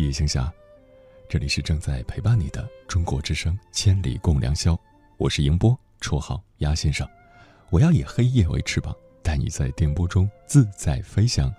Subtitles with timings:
[0.00, 0.50] 夜行侠，
[1.28, 4.72] 这里是正在陪伴你的中国之声《千里共良宵》，
[5.18, 7.06] 我是迎波，绰号鸭先生。
[7.68, 11.52] 我要以黑夜为翅膀，带你在电波中自在飞翔。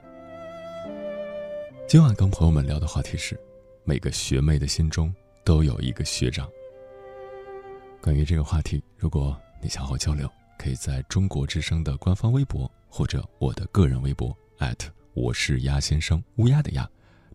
[1.88, 3.40] 今晚跟朋友们聊的话题是：
[3.84, 5.14] 每个学妹的心中
[5.44, 6.50] 都有一个学长。
[8.02, 14.36] 关于这个话题，如果你想和我交流，可以在中国之声的官方微博或者我的个人微博
[15.14, 16.90] 我是鸭先生乌鸦的鸭。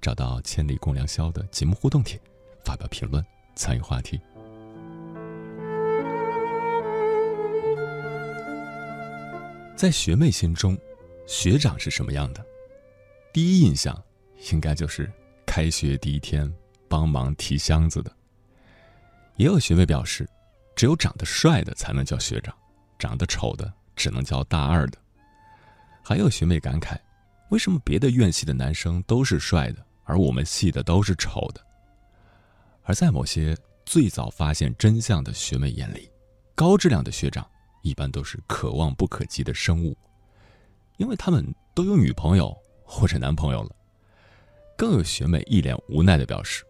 [0.06, 2.16] 找到“千里共良宵”的节目互动帖，
[2.64, 4.20] 发表评论，参与话题。
[9.74, 10.78] 在学妹心中，
[11.26, 12.46] 学长是什么样的？
[13.32, 14.00] 第一印象
[14.52, 15.10] 应该就是
[15.44, 16.48] 开学第一天
[16.88, 18.12] 帮忙提箱子的。
[19.34, 20.24] 也有学妹表示，
[20.76, 22.54] 只有长得帅的才能叫学长，
[22.96, 24.98] 长得丑的只能叫大二的。
[26.00, 26.96] 还有学妹感慨。
[27.50, 31.60] 为什么别的院系的男生都是帅的，而我们系的都是丑的？
[32.84, 33.54] 而在某些
[33.84, 36.08] 最早发现真相的学妹眼里，
[36.54, 37.46] 高质量的学长
[37.82, 39.94] 一般都是可望不可及的生物，
[40.96, 43.70] 因为他们都有女朋友或者男朋友了。
[44.76, 46.64] 更有学妹一脸无奈的表示：“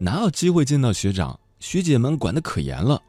[0.00, 1.38] 哪有机会见到学长？
[1.60, 3.02] 学姐们管得可严了。”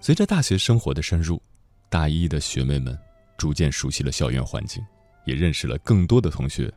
[0.00, 1.40] 随着大学生活的深入，
[1.88, 2.98] 大一的学妹们
[3.38, 4.84] 逐渐熟悉了校园环境。
[5.24, 6.70] 也认识了更多的同学，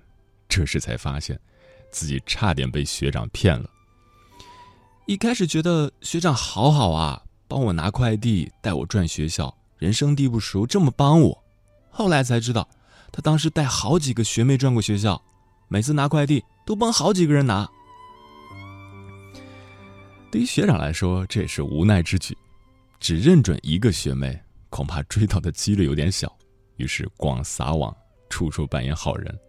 [0.47, 1.39] 这时才发现，
[1.91, 3.69] 自己差点被学长骗了。
[5.05, 11.43] 一开始觉得学长好好啊，帮我拿快递，带我转学校，人生地不熟这么帮我。
[11.89, 12.67] 后来才知道，
[13.11, 15.21] 他当时带好几个学妹转过学校，
[15.67, 17.69] 每次拿快递都帮好几个人拿。
[20.31, 22.37] 对于学长来说，这也是无奈之举，
[22.99, 24.37] 只认准一个学妹，
[24.69, 26.33] 恐怕追到的几率有点小，
[26.77, 27.95] 于是广撒网。
[28.29, 29.39] 处处扮演好人，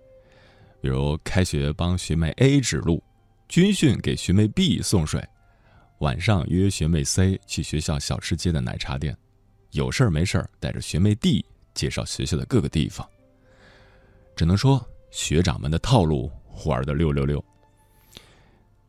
[0.80, 3.02] 比如开学帮学妹 A 指路，
[3.48, 5.26] 军训给学妹 B 送水，
[5.98, 9.16] 晚上约学妹 C 去学校小吃街的奶茶店，
[9.72, 11.44] 有事儿没事儿带着学妹 D
[11.74, 13.08] 介绍学校的各个地方。
[14.36, 16.30] 只能说学长们的套路
[16.64, 17.44] 玩的六六六。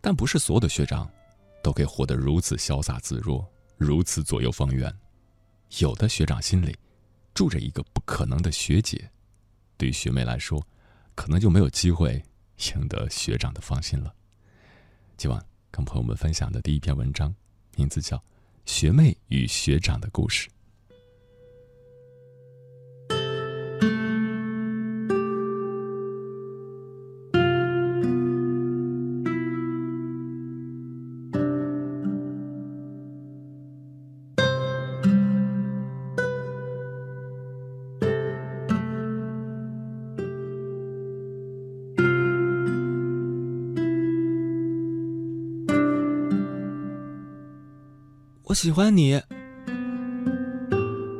[0.01, 1.09] 但不是所有的学长
[1.61, 3.45] 都可以活得如此潇洒自若，
[3.77, 4.93] 如此左右逢源。
[5.79, 6.75] 有的学长心里
[7.33, 9.09] 住着一个不可能的学姐。
[9.75, 10.65] 对于学妹来说，
[11.19, 12.23] 可能就没有机会
[12.73, 14.15] 赢得学长的芳心了。
[15.17, 17.35] 今晚跟朋友们分享的第一篇文章，
[17.75, 18.15] 名字叫
[18.63, 20.47] 《学妹与学长的故事》。
[48.49, 49.21] 我喜欢你。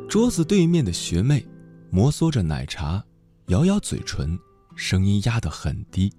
[0.08, 1.46] 桌子对面的学妹
[1.88, 3.04] 摩挲着奶茶，
[3.46, 4.36] 咬咬嘴唇，
[4.74, 6.12] 声音压得很低。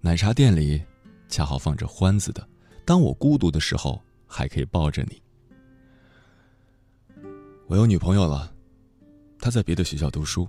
[0.00, 0.82] 奶茶店里
[1.28, 2.42] 恰好放着欢子的
[2.84, 5.22] 《当我孤独的时候还可以抱着你》。
[7.68, 8.52] 我有女朋友了，
[9.38, 10.48] 她在别的学校读书。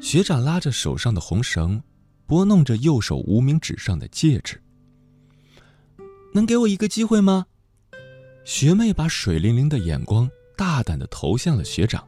[0.00, 1.80] 学长拉着手上的红绳，
[2.26, 4.60] 拨弄着右手无名指上的戒指。
[6.34, 7.46] 能给我一个机会吗？
[8.46, 12.06] 学妹把水灵灵的眼光大胆的投向了学长。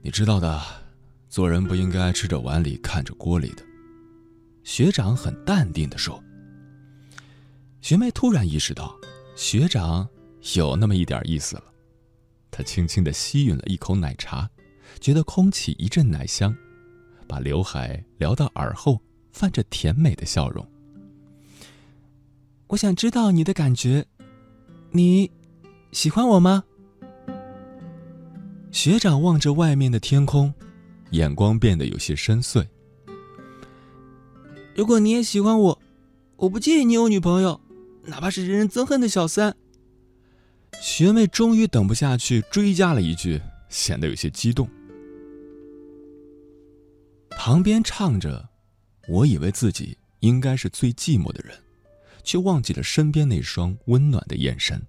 [0.00, 0.58] 你知道的，
[1.28, 3.62] 做人不应该吃着碗里看着锅里的。
[4.64, 6.18] 学长很淡定的说。
[7.82, 8.96] 学妹突然意识到，
[9.36, 10.08] 学长
[10.54, 11.64] 有那么一点意思了。
[12.50, 14.48] 她轻轻的吸吮了一口奶茶，
[14.98, 16.56] 觉得空气一阵奶香，
[17.28, 18.98] 把刘海撩到耳后，
[19.30, 20.66] 泛着甜美的笑容。
[22.68, 24.06] 我想知道你的感觉。
[24.90, 25.30] 你
[25.92, 26.64] 喜欢我吗？
[28.70, 30.52] 学长望着外面的天空，
[31.10, 32.66] 眼光变得有些深邃。
[34.74, 35.82] 如果你也喜欢我，
[36.36, 37.60] 我不介意你有女朋友，
[38.04, 39.54] 哪怕是人人憎恨的小三。
[40.80, 44.68] 学妹终于等不下去，追加了一句，显得有些激动。
[47.30, 48.48] 旁边唱着，
[49.08, 51.54] 我以为自己应该是最寂寞的人。
[52.28, 54.86] 却忘记了身边那双温暖的眼神。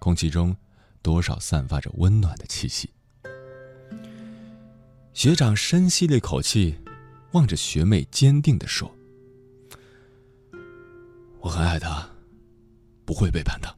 [0.00, 0.56] 空气中，
[1.00, 2.90] 多少散发着温暖的气息。
[5.14, 6.76] 学长深吸了一口气，
[7.30, 8.92] 望着学妹，坚定的说
[11.38, 12.10] ：“我很爱她，
[13.04, 13.72] 不会背叛她。”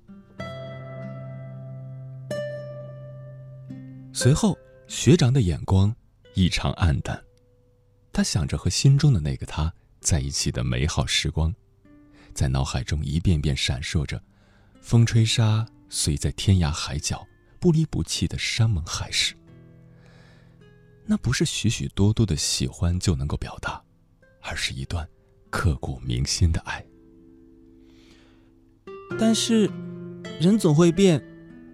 [4.14, 4.56] 随后，
[4.88, 5.94] 学长的眼光
[6.32, 7.22] 异常黯淡，
[8.10, 9.70] 他想着和心中的那个他
[10.00, 11.54] 在一起的美好时光，
[12.34, 14.20] 在脑海中一遍遍闪烁着，
[14.80, 17.24] 风吹沙随在天涯海角，
[17.60, 19.34] 不离不弃的山盟海誓。
[21.06, 23.80] 那不是许许多多的喜欢就能够表达，
[24.40, 25.08] 而是一段
[25.50, 26.84] 刻骨铭心的爱。
[29.18, 29.70] 但是，
[30.40, 31.22] 人总会变，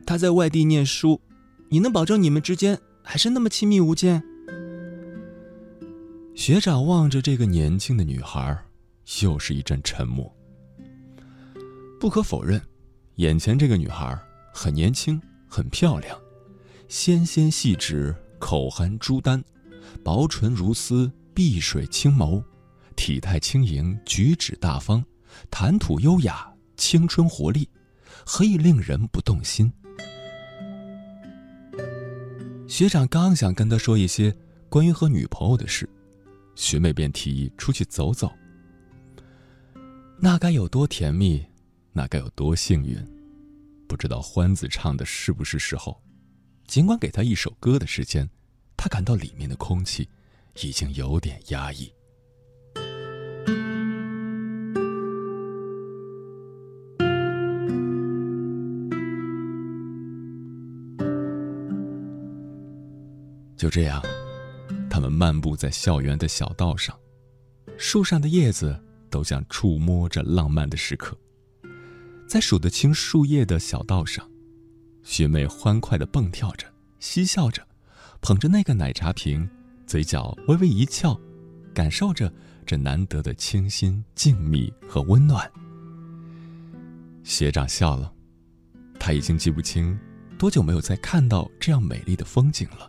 [0.04, 1.20] 他在外地念书，
[1.68, 4.22] 你能保证你们之间还是那么亲密无间？
[6.34, 8.64] 学长望着这个年轻的女孩，
[9.22, 10.34] 又是一阵沉默。
[12.00, 12.58] 不可否认，
[13.16, 14.18] 眼前这个女孩
[14.54, 16.18] 很年轻，很漂亮，
[16.88, 19.44] 纤纤细指，口含朱丹，
[20.02, 22.42] 薄唇如丝，碧水清眸，
[22.96, 25.04] 体态轻盈，举止大方，
[25.50, 27.68] 谈吐优雅，青春活力，
[28.24, 29.70] 何以令人不动心？
[32.66, 34.34] 学长刚想跟他说一些
[34.70, 35.86] 关于和女朋友的事。
[36.54, 38.32] 学妹便提议出去走走。
[40.18, 41.44] 那该有多甜蜜，
[41.92, 42.96] 那该有多幸运！
[43.88, 46.00] 不知道欢子唱的是不是时候？
[46.66, 48.28] 尽管给他一首歌的时间，
[48.76, 50.08] 他感到里面的空气
[50.62, 51.92] 已经有点压抑。
[63.56, 64.00] 就这样。
[64.88, 66.98] 他们漫步在校园的小道上，
[67.78, 68.78] 树上的叶子
[69.08, 71.16] 都像触摸着浪漫的时刻。
[72.30, 74.24] 在数得清树叶的小道上，
[75.02, 76.64] 学妹欢快地蹦跳着，
[77.00, 77.66] 嬉笑着，
[78.20, 79.50] 捧着那个奶茶瓶，
[79.84, 81.20] 嘴角微微一翘，
[81.74, 82.32] 感受着
[82.64, 85.50] 这难得的清新、静谧和温暖。
[87.24, 88.12] 学长笑了，
[89.00, 89.98] 他已经记不清
[90.38, 92.88] 多久没有再看到这样美丽的风景了。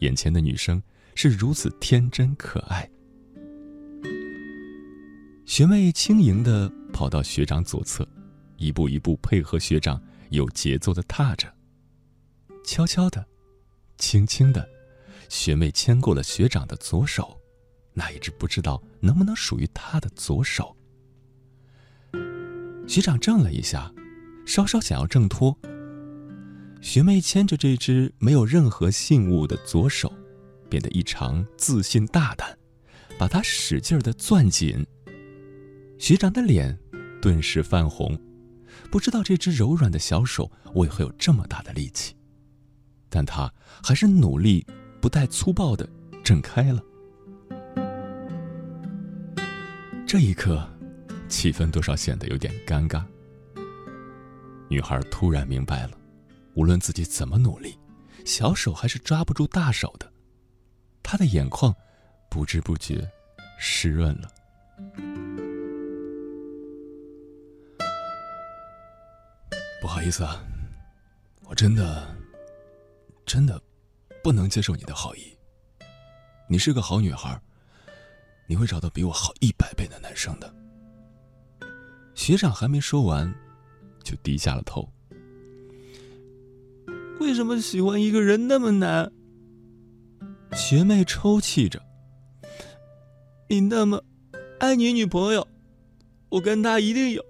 [0.00, 0.82] 眼前的女生。
[1.14, 2.88] 是如此天真可爱。
[5.44, 8.08] 学妹轻盈地跑到学长左侧，
[8.62, 10.00] 一步一步配合学长
[10.30, 11.52] 有节奏地踏着。
[12.64, 13.26] 悄悄的，
[13.98, 14.68] 轻轻的，
[15.28, 17.36] 学妹牵过了学长的左手，
[17.92, 20.76] 那一只不知道能不能属于他的左手。
[22.86, 23.92] 学长怔了一下，
[24.46, 25.56] 稍稍想要挣脱。
[26.80, 30.12] 学妹牵着这只没有任何信物的左手。
[30.68, 32.56] 变得异常自信大胆，
[33.18, 34.86] 把他使劲的攥紧。
[35.98, 36.78] 学长的脸
[37.20, 38.18] 顿时泛红，
[38.90, 42.14] 不知道这只柔软的小手为何有这么大的力气，
[43.08, 43.52] 但他
[43.82, 44.66] 还是努力
[45.00, 45.88] 不带粗暴的
[46.22, 46.82] 挣开了。
[50.06, 50.68] 这一刻，
[51.28, 53.02] 气氛多少显得有点尴尬。
[54.68, 55.92] 女孩突然明白了，
[56.54, 57.78] 无论自己怎么努力，
[58.24, 60.12] 小手还是抓不住大手的。
[61.02, 61.74] 他的眼眶
[62.30, 63.06] 不知不觉
[63.58, 64.28] 湿润了。
[69.92, 70.42] 不好意思啊，
[71.44, 72.16] 我真的
[73.26, 73.60] 真的
[74.24, 75.20] 不能接受你的好意。
[76.48, 77.38] 你是个好女孩，
[78.46, 80.50] 你会找到比我好一百倍的男生的。
[82.14, 83.30] 学长还没说完，
[84.02, 84.88] 就低下了头。
[87.20, 89.12] 为什么喜欢一个人那么难？
[90.54, 91.82] 学妹抽泣着
[93.46, 94.02] ：“你那么
[94.58, 95.46] 爱你女朋友，
[96.30, 97.22] 我跟她一定有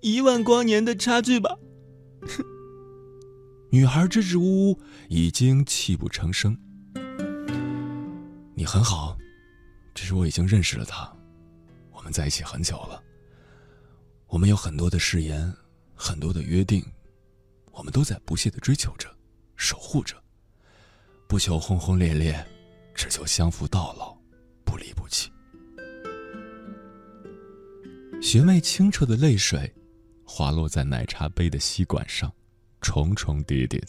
[0.00, 1.58] 一万光年的差距吧？”
[2.22, 2.44] 哼
[3.70, 6.56] 女孩支支吾吾，已经泣不成声。
[8.54, 9.16] 你很好，
[9.94, 11.10] 只是我已经认识了他，
[11.92, 13.02] 我们在一起很久了。
[14.26, 15.52] 我们有很多的誓言，
[15.94, 16.84] 很多的约定，
[17.72, 19.08] 我们都在不懈的追求着，
[19.56, 20.14] 守护着。
[21.28, 22.44] 不求轰轰烈烈，
[22.92, 24.16] 只求相扶到老，
[24.64, 25.30] 不离不弃。
[28.20, 29.72] 学妹清澈的泪水，
[30.32, 32.32] 滑落在奶茶杯的吸管上，
[32.80, 33.88] 重重叠叠的。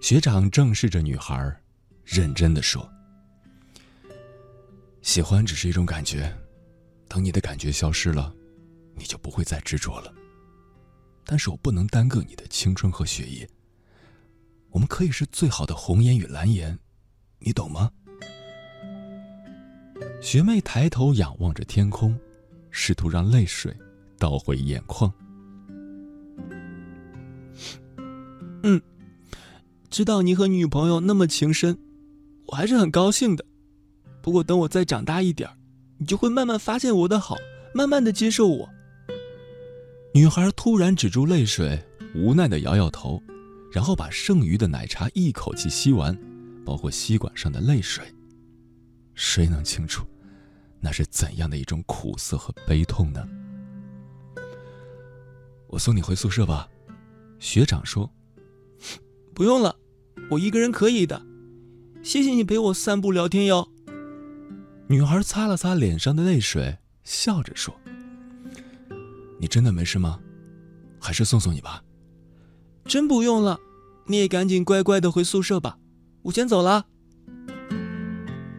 [0.00, 1.56] 学长正视着女孩，
[2.04, 2.86] 认真的说
[5.00, 6.36] ：“喜欢只是一种感觉，
[7.06, 8.34] 等你的感觉消失了，
[8.96, 10.12] 你就不会再执着了。
[11.24, 13.48] 但是我不能耽搁你的青春和学业。”
[14.70, 16.76] 我们可以是最好的红颜与蓝颜，
[17.38, 17.92] 你懂吗？
[20.20, 22.18] 学妹抬头仰望着天空，
[22.72, 23.74] 试图让泪水
[24.18, 25.12] 倒回眼眶。
[28.62, 28.80] 嗯，
[29.88, 31.78] 知道你和女朋友那么情深，
[32.46, 33.44] 我还是很高兴的。
[34.20, 35.48] 不过等我再长大一点
[35.96, 37.36] 你就会慢慢发现我的好，
[37.74, 38.68] 慢慢的接受我。
[40.12, 41.82] 女孩突然止住泪水，
[42.14, 43.22] 无奈的摇摇头。
[43.70, 46.18] 然后把剩余的奶茶一口气吸完，
[46.64, 48.02] 包括吸管上的泪水。
[49.14, 50.06] 谁能清楚，
[50.80, 53.22] 那是怎样的一种苦涩和悲痛呢？
[55.68, 56.68] 我送你回宿舍吧，
[57.38, 58.10] 学长说。
[59.34, 59.76] 不用了，
[60.30, 61.22] 我一个人可以的。
[62.02, 63.68] 谢谢你陪我散步聊天哟。
[64.88, 67.74] 女孩擦了擦脸上的泪水，笑着说
[69.38, 70.18] ：“你真的没事吗？
[70.98, 71.84] 还是送送你吧。”
[72.86, 73.60] 真不用了，
[74.06, 75.78] 你也赶紧乖乖的回宿舍吧。
[76.22, 76.86] 我先走了。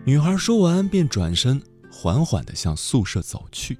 [0.06, 1.62] 女孩说完，便转身
[1.92, 3.78] 缓缓的向宿舍走去。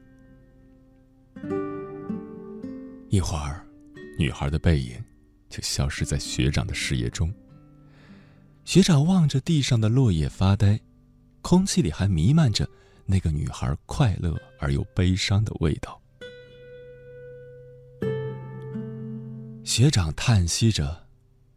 [3.20, 3.68] 一会儿，
[4.18, 4.98] 女孩的背影。
[5.50, 7.34] 就消失在学长的视野中。
[8.64, 10.80] 学长望着地上的落叶发呆，
[11.42, 12.70] 空气里还弥漫着
[13.06, 16.00] 那个女孩快乐而又悲伤的味道。
[19.66, 21.06] 学长叹息着，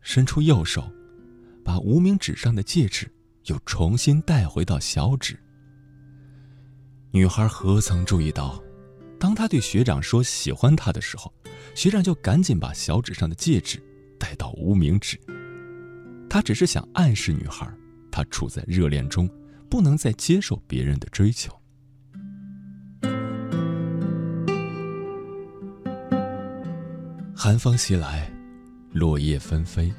[0.00, 0.90] 伸出右手，
[1.62, 3.08] 把无名指上的戒指
[3.44, 5.38] 又重新戴回到小指。
[7.12, 8.60] 女孩何曾注意到，
[9.22, 11.32] 当他对学长说喜欢他的时候。
[11.76, 13.80] 学长就赶紧把小指上的戒指
[14.18, 15.16] 戴到无名指。
[16.28, 17.72] 他只是想暗示女孩，
[18.10, 19.30] 他处在热恋中，
[19.70, 21.56] 不能再接受别人的追求。
[27.34, 28.30] 寒风袭来，
[28.90, 29.90] 落叶纷飞。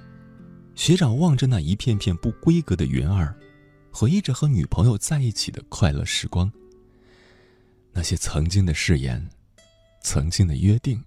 [0.75, 3.35] 学长望着那一片片不规格的云儿，
[3.89, 6.51] 回忆着和女朋友在一起的快乐时光。
[7.93, 9.29] 那些曾经的誓言，
[10.01, 11.03] 曾经的约定。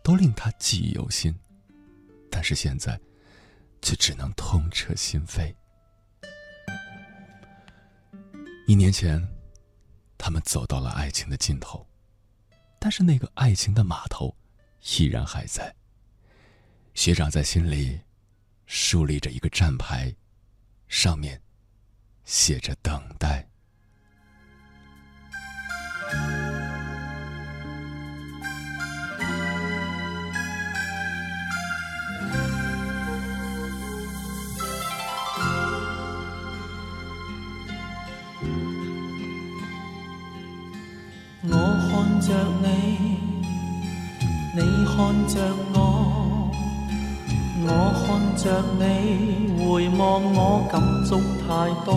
[0.00, 1.38] 都令他记忆犹新，
[2.30, 2.98] 但是现在，
[3.82, 5.54] 却只能痛彻心扉。
[8.66, 9.22] 一年前，
[10.16, 11.86] 他们走到了爱情的尽头，
[12.78, 14.34] 但是那个爱情的码头
[14.96, 15.74] 依然还在。
[16.94, 18.00] 学长在心里
[18.64, 20.10] 树立着一个站牌，
[20.88, 21.38] 上面
[22.24, 23.46] 写着“等待”。
[42.28, 42.66] 着你，
[44.54, 45.40] 你看着
[45.72, 45.76] 我，
[47.64, 47.66] 我
[48.04, 48.06] 看
[48.36, 48.44] 着
[48.78, 48.84] 你，
[49.64, 50.00] 回望
[50.34, 50.38] 我
[50.70, 50.74] 感
[51.06, 51.08] 触
[51.40, 51.48] 太
[51.86, 51.88] 多。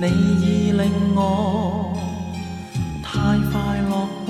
[0.00, 0.04] 你
[0.42, 0.82] 已令
[1.14, 1.94] 我
[3.04, 3.52] 太快
[3.88, 3.94] 乐
[4.26, 4.28] 过，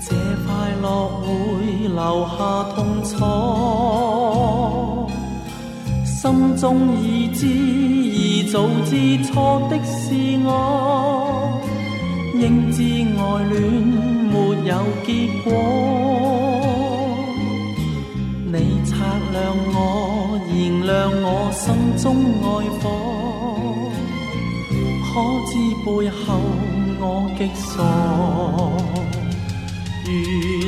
[0.00, 0.14] 这
[0.46, 0.48] 快
[0.80, 0.86] 乐
[1.18, 1.26] 会
[1.88, 2.00] 留
[2.38, 2.38] 下
[2.76, 3.10] 痛楚。
[6.04, 6.62] 心中
[7.02, 11.17] 已知，已早知错的是我。
[12.40, 13.56] 应知爱恋
[14.30, 14.72] 没有
[15.04, 15.08] 结
[15.42, 15.46] 果，
[18.46, 18.54] 你
[18.84, 18.94] 擦
[19.32, 19.36] 亮
[19.74, 19.76] 我，
[20.46, 20.52] 燃
[20.86, 20.88] 亮
[21.20, 21.64] 我心
[22.00, 22.06] 中
[22.44, 22.46] 爱
[22.78, 22.84] 火，
[25.02, 25.10] 可
[25.48, 25.50] 知
[25.84, 26.16] 背后
[27.00, 27.02] 我
[27.36, 27.76] 极傻，
[30.06, 30.08] 如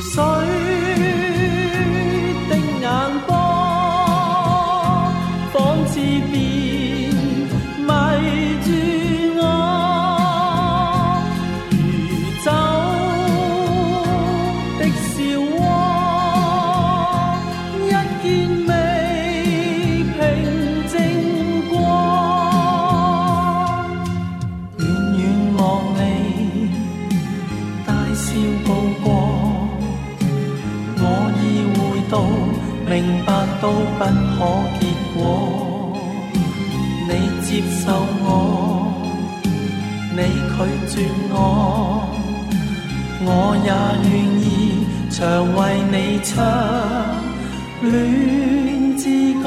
[0.00, 0.12] 水
[33.60, 34.38] 都不可
[34.80, 34.82] 结
[35.14, 35.18] 果，
[37.06, 37.10] 你
[37.42, 37.48] 接
[37.84, 38.26] 受我，
[40.16, 40.56] 你拒
[40.88, 40.94] 绝
[41.30, 41.34] 我，
[43.22, 43.28] 我
[43.64, 43.68] 也
[44.08, 44.44] 愿意
[45.10, 45.18] 常
[45.54, 45.58] 为
[45.92, 46.32] 你唱
[47.82, 49.04] 恋之
[49.42, 49.46] 歌。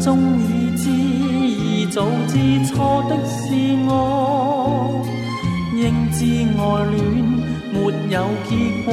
[0.00, 2.34] 中已知，已早知
[2.66, 3.44] 错的是
[3.86, 5.04] 我。
[5.74, 6.24] 应知
[6.58, 6.60] 爱
[6.90, 6.96] 恋
[7.72, 7.74] 没
[8.10, 8.14] 有
[8.48, 8.50] 结
[8.84, 8.88] 果。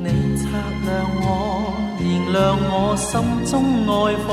[0.00, 0.06] 你
[0.38, 0.42] 擦
[0.84, 0.88] 亮
[1.20, 1.24] 我，
[2.00, 2.36] 燃亮
[2.70, 3.10] 我心
[3.50, 3.52] 中
[3.86, 3.92] 爱
[4.24, 4.28] 火。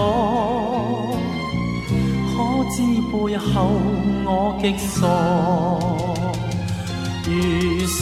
[2.33, 2.35] 可
[2.71, 2.75] 知
[3.11, 3.49] 背后
[4.25, 4.29] 我
[4.61, 4.99] 极傻，
[7.25, 7.29] 如
[7.85, 7.99] 水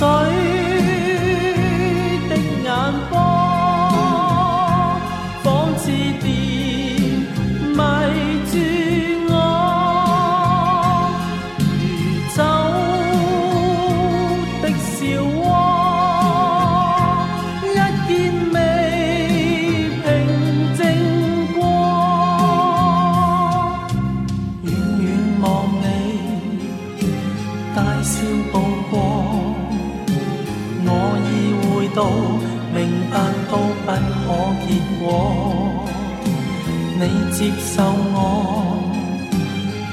[37.11, 38.77] 你接受我，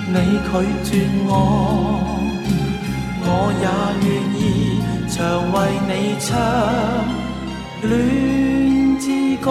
[0.08, 0.50] 你拒
[0.84, 1.30] 绝我，
[3.24, 3.66] 我也
[4.06, 4.44] 愿意
[5.08, 5.16] 常
[5.50, 5.56] 为
[5.88, 6.28] 你唱
[7.88, 7.88] 恋
[9.00, 9.06] 之
[9.42, 9.48] 歌。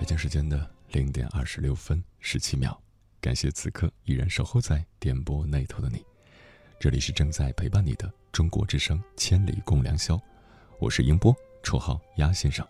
[0.00, 2.74] 北京时间的零点二十六分十七秒，
[3.20, 6.02] 感谢此刻依然守候在电波那头的你。
[6.80, 10.18] 这里是正在陪伴你的中国之声，千里共良宵，
[10.78, 11.36] 我是英波。
[11.60, 12.64] 绰号鸭先生，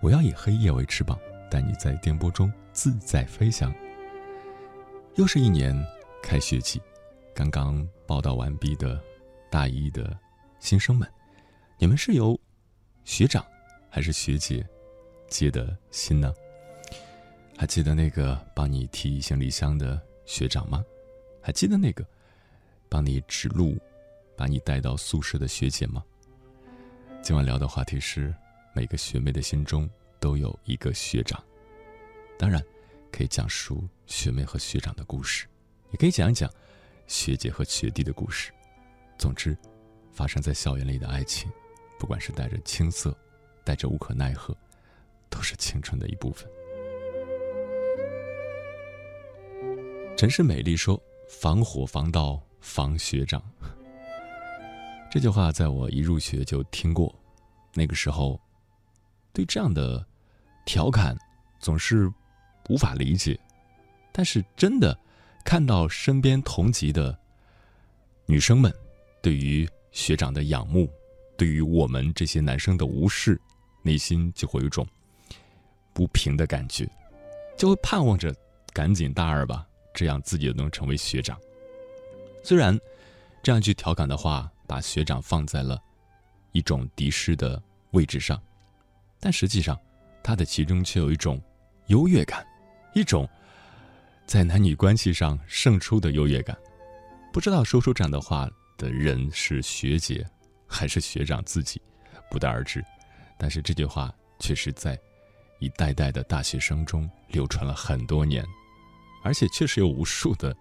[0.00, 1.18] 我要以黑夜为翅膀，
[1.50, 3.72] 带你在电波中自在飞翔。
[5.16, 5.76] 又是一年
[6.22, 6.80] 开学季，
[7.34, 8.98] 刚刚报道完毕的
[9.50, 10.18] 大一的
[10.58, 11.06] 新生们，
[11.78, 12.38] 你们是由
[13.04, 13.44] 学长
[13.90, 14.66] 还是学姐
[15.28, 16.32] 接的新呢？
[17.58, 20.82] 还记得那个帮你提行李箱的学长吗？
[21.42, 22.02] 还记得那个
[22.88, 23.76] 帮你指路、
[24.34, 26.02] 把你带到宿舍的学姐吗？
[27.20, 28.34] 今晚聊的话题是，
[28.80, 29.86] 每个学妹的心中
[30.18, 31.38] 都有一个学长。
[32.38, 32.64] 当然，
[33.12, 35.46] 可以讲述学妹和学长的故事，
[35.90, 36.50] 也可以讲一讲
[37.06, 38.50] 学姐和学弟的故事。
[39.18, 39.54] 总之，
[40.10, 41.52] 发生在校园里的爱情，
[41.98, 43.14] 不管是带着青涩，
[43.64, 44.56] 带着无可奈何，
[45.28, 46.50] 都是青春的一部分。
[50.16, 53.42] 陈世美丽说：“防火防盗防学长。”
[55.12, 57.14] 这句话在我一入学就听过，
[57.74, 58.40] 那个时候，
[59.32, 60.04] 对这样的
[60.64, 61.16] 调侃
[61.58, 62.10] 总是
[62.68, 63.38] 无法理解。
[64.12, 64.98] 但是真的
[65.44, 67.16] 看到身边同级的
[68.26, 68.72] 女生们
[69.22, 70.90] 对于学长的仰慕，
[71.36, 73.40] 对于我们这些男生的无视，
[73.82, 74.86] 内心就会有一种
[75.92, 76.88] 不平的感觉，
[77.56, 78.34] 就会盼望着
[78.72, 81.38] 赶紧大二吧，这样自己能成为学长。
[82.42, 82.78] 虽然
[83.42, 84.50] 这样一句调侃的话。
[84.70, 85.82] 把学长放在了
[86.52, 88.40] 一种敌视的位置上，
[89.20, 89.78] 但实际上，
[90.22, 91.40] 他的其中却有一种
[91.88, 92.44] 优越感，
[92.94, 93.28] 一种
[94.26, 96.56] 在男女关系上胜出的优越感。
[97.32, 100.26] 不知道说出这样的话的人是学姐
[100.66, 101.80] 还是学长自己，
[102.30, 102.84] 不得而知。
[103.38, 104.98] 但是这句话却是在
[105.58, 108.44] 一代代的大学生中流传了很多年，
[109.22, 110.56] 而且确实有无数的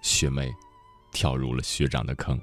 [0.00, 0.52] 学妹
[1.12, 2.40] 跳入了学长的坑。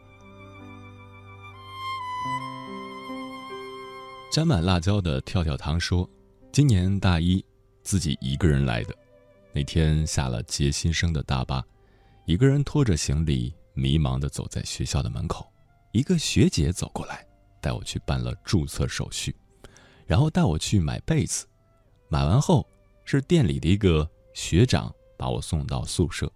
[4.35, 6.05] 沾满辣椒的跳跳糖说
[6.51, 7.41] ：“今年大一，
[7.83, 8.93] 自己一个人来的。
[9.53, 11.63] 那天下了接新生的大巴，
[12.25, 15.49] 一个人拖着行李，迷茫的走在学校的门口。
[15.93, 17.25] 一个学姐走过来，
[17.61, 19.33] 带我去办了注册手续，
[20.05, 21.47] 然后带我去买被子。
[22.09, 22.67] 买完后，
[23.05, 26.29] 是店里的一个学长把我送到宿舍。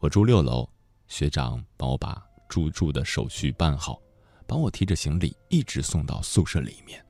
[0.00, 0.68] 我住六楼，
[1.06, 4.02] 学长帮我把入住的手续办好，
[4.48, 7.00] 帮我提着行李一直送到宿舍里面。”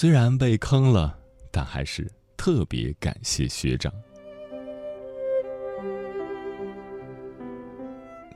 [0.00, 1.18] 虽然被坑了，
[1.50, 3.92] 但还是特别感谢学长。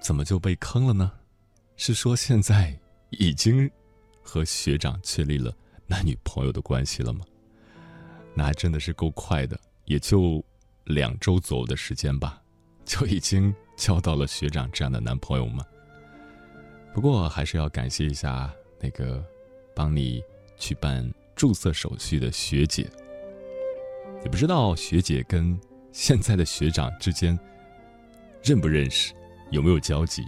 [0.01, 1.13] 怎么就被坑了呢？
[1.77, 2.77] 是说现在
[3.11, 3.71] 已经
[4.25, 5.55] 和学长确立了
[5.87, 7.25] 男女朋友的关系了吗？
[8.35, 10.45] 那还真的是够快的，也就
[10.83, 12.43] 两周左右的时间吧，
[12.85, 15.65] 就已经交到了学长这样的男朋友吗？
[16.93, 19.25] 不过还是要感谢一下那个
[19.77, 20.21] 帮你
[20.59, 21.09] 去办。
[21.43, 22.89] 注册手续的学姐，
[24.23, 25.59] 也不知道学姐跟
[25.91, 27.37] 现在的学长之间
[28.45, 29.13] 认不认识，
[29.51, 30.23] 有没有交集？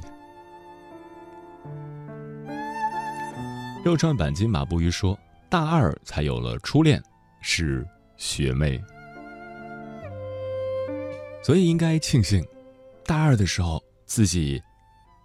[3.85, 5.17] 肉串板筋马步鱼说
[5.49, 7.01] ：“大二才有了初恋，
[7.41, 8.83] 是学妹，
[11.45, 12.45] 所以应该庆幸，
[13.07, 14.61] 大二的时候自己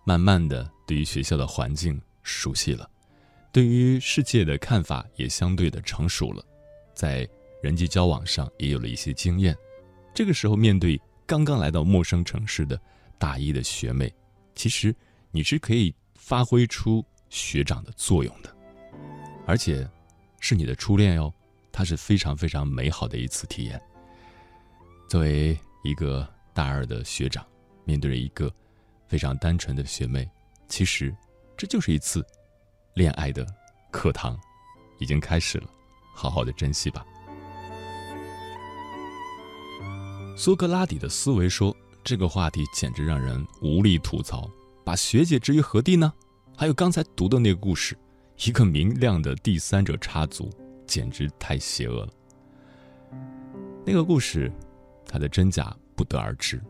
[0.06, 2.88] 慢慢的对于学校的环境熟悉了。”
[3.52, 6.46] 对于世界的看法也相对的成熟了，
[6.94, 7.28] 在
[7.64, 9.58] 人际交往上也有了一些经验。
[10.14, 12.80] 这个时候，面对刚刚来到陌生城市的
[13.18, 14.14] 大一的学妹，
[14.54, 14.96] 其实
[15.32, 18.56] 你是可以发挥出学长的作用的，
[19.48, 19.88] 而且
[20.40, 21.34] 是你的初恋哟，
[21.72, 23.82] 它是非常非常美好的一次体验。
[25.08, 27.44] 作为一个大二的学长，
[27.84, 28.54] 面对着一个
[29.08, 30.30] 非常单纯的学妹，
[30.68, 31.16] 其实
[31.58, 32.24] 这就是一次。
[32.94, 33.46] 恋爱的
[33.92, 34.38] 课堂
[34.98, 35.70] 已经开始了，
[36.14, 37.06] 好好的珍惜吧。
[40.36, 44.50] 苏格拉底的思维说：“这个话题简直让人无力吐槽，
[44.84, 46.12] 把学姐置于何地呢？
[46.58, 47.98] 还有刚才读的那个故事，
[48.46, 50.50] 一个明亮的第三者插足，
[50.86, 52.14] 简直太邪恶了。
[53.86, 54.52] 那个故事，
[55.06, 56.62] 它的真假不得而知，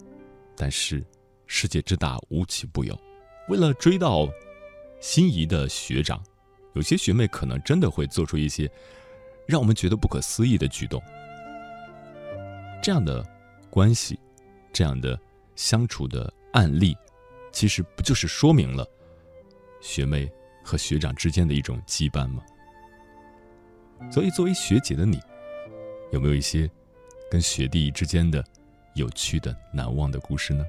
[0.56, 1.04] 但是
[1.48, 3.00] 世界之大，无奇不有。
[3.48, 4.28] 为了追到……”
[5.00, 6.22] 心仪的学长，
[6.74, 8.70] 有些学妹可能真的会做出一些
[9.48, 11.02] 让我们觉得不可思议的举动。
[12.82, 13.26] 这样的
[13.70, 14.20] 关系，
[14.72, 15.20] 这样的
[15.56, 16.96] 相处的案例，
[17.52, 18.88] 其实不就是说明了
[19.82, 20.30] 学妹
[20.64, 22.44] 和学长之间的一种羁绊吗？
[24.12, 25.20] 所以，作为学姐的你，
[26.12, 26.70] 有没有一些
[27.30, 28.44] 跟学弟之间的
[28.96, 30.66] 有趣的、难忘的故事呢？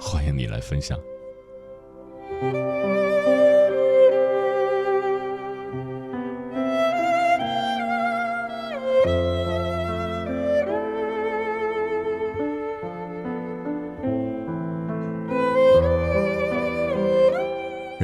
[0.00, 0.98] 欢迎你来分享。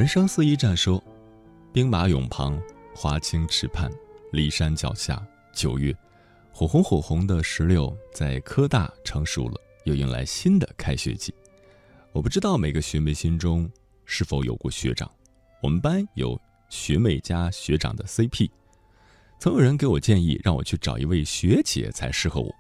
[0.06, 1.02] 人生似一站说，
[1.72, 2.62] 兵马俑旁，
[2.94, 3.90] 华清池畔，
[4.32, 5.20] 骊山脚下，
[5.52, 5.92] 九月，
[6.52, 11.34] 火红火红的石榴在科大成熟了，又迎来新的开学季。
[12.12, 13.68] 我不知道每个学妹心中
[14.04, 15.10] 是否有过学长。
[15.60, 18.48] 我们班有学妹加学长的 CP，
[19.40, 22.54] 曾有人给我建议，让我去找一位学姐才适合我，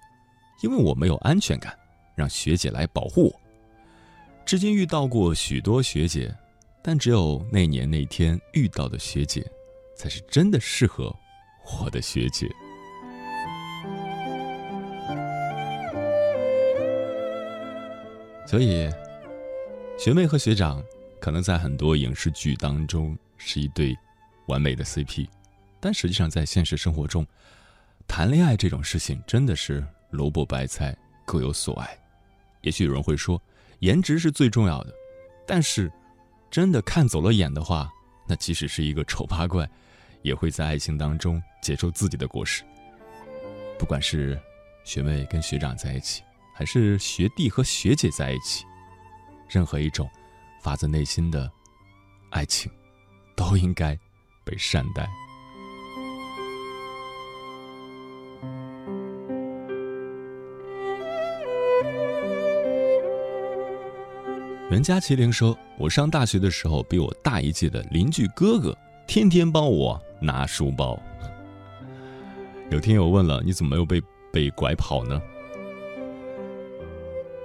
[0.64, 1.78] 因为我没有安全感，
[2.16, 3.40] 让学姐来保护我。
[4.44, 6.36] 至今遇到过许多学姐。
[6.88, 9.44] 但只有那年那天遇到的学姐，
[9.96, 11.12] 才是真的适合
[11.64, 12.48] 我的学姐。
[18.46, 18.88] 所以，
[19.98, 20.80] 学妹和学长
[21.18, 23.92] 可能在很多影视剧当中是一对
[24.46, 25.26] 完美的 CP，
[25.80, 27.26] 但实际上在现实生活中，
[28.06, 31.98] 谈恋爱这种事情真的是萝卜白菜各有所爱。
[32.60, 33.42] 也许有人会说，
[33.80, 34.94] 颜值是最重要的，
[35.44, 35.90] 但是。
[36.56, 37.92] 真的看走了眼的话，
[38.26, 39.68] 那即使是一个丑八怪，
[40.22, 42.64] 也会在爱情当中结出自己的果实。
[43.78, 44.40] 不管是
[44.82, 46.22] 学妹跟学长在一起，
[46.54, 48.64] 还是学弟和学姐在一起，
[49.50, 50.08] 任何一种
[50.62, 51.52] 发自内心的
[52.30, 52.72] 爱情，
[53.36, 53.94] 都应该
[54.42, 55.06] 被善待。
[64.68, 68.76] 袁佳麒麟说：“我上大学的时候，比我大一届的邻居哥哥
[69.06, 71.00] 天天帮我拿书包。”
[72.70, 74.02] 有听友问了：“你怎么没有被
[74.32, 75.22] 被拐跑呢？”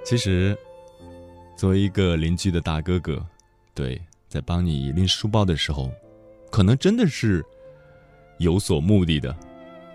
[0.04, 0.58] 其实，
[1.56, 3.24] 作为一个邻居的大哥哥，
[3.72, 5.92] 对，在帮你拎书包的时候，
[6.50, 7.40] 可能真的是
[8.38, 9.32] 有所目的的，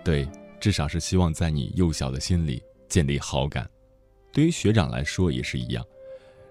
[0.02, 0.26] 对，
[0.58, 3.68] 至少是希望在你幼小的心里建立好感。
[4.32, 5.84] 对于学长来说也是一样。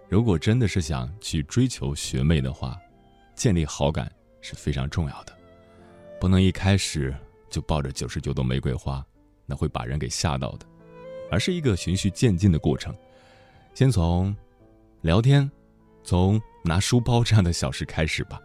[0.09, 2.79] 如果真的是想去追求学妹的话，
[3.35, 5.37] 建立好感是非常重要的，
[6.19, 7.13] 不能一开始
[7.49, 9.05] 就抱着九十九朵玫瑰花，
[9.45, 10.65] 那会把人给吓到的，
[11.29, 12.95] 而是一个循序渐进的过程，
[13.73, 14.33] 先从
[15.01, 15.49] 聊天，
[16.03, 18.41] 从拿书包这样的小事开始吧。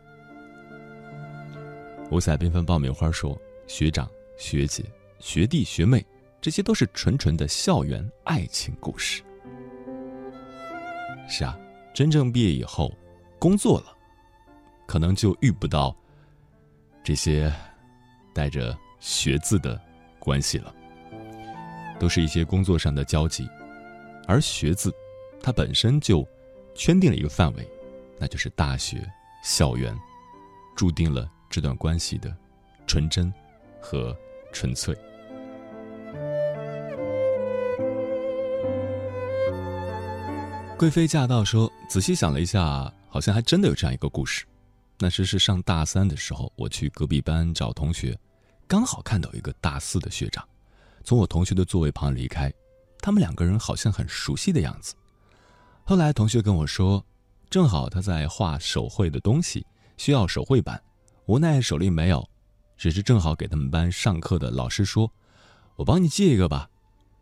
[2.10, 4.84] 五彩缤纷爆米花说：“学长、学姐、
[5.18, 6.04] 学弟、学妹，
[6.40, 9.22] 这些都是纯纯的校园爱情故事。”
[11.34, 11.58] 是啊，
[11.94, 12.92] 真正毕业以后，
[13.38, 13.96] 工作了，
[14.86, 15.96] 可能就遇不到
[17.02, 17.50] 这些
[18.34, 19.80] 带着“学”字的
[20.18, 20.74] 关系了，
[21.98, 23.48] 都是一些工作上的交集。
[24.28, 24.94] 而“学”字，
[25.42, 26.22] 它本身就
[26.74, 27.66] 圈定了一个范围，
[28.18, 29.02] 那就是大学
[29.42, 29.98] 校园，
[30.76, 32.36] 注定了这段关系的
[32.86, 33.32] 纯真
[33.80, 34.14] 和
[34.52, 34.94] 纯粹。
[40.82, 44.44] 贵妃驾到说：“仔细想了一下，好像还真的有这样一个故事。
[44.98, 48.18] 那时是上大三的时候，我去隔壁班找同学，
[48.66, 50.44] 刚好看到一个大四的学长
[51.04, 52.52] 从我同学的座位旁离开，
[52.98, 54.96] 他们两个人好像很熟悉的样子。
[55.84, 57.06] 后来同学跟我说，
[57.48, 59.64] 正好他在画手绘的东西，
[59.96, 60.82] 需要手绘板，
[61.26, 62.28] 无奈手里没有，
[62.76, 65.08] 只是正好给他们班上课的老师说
[65.78, 66.68] ：‘我帮你借一个吧。’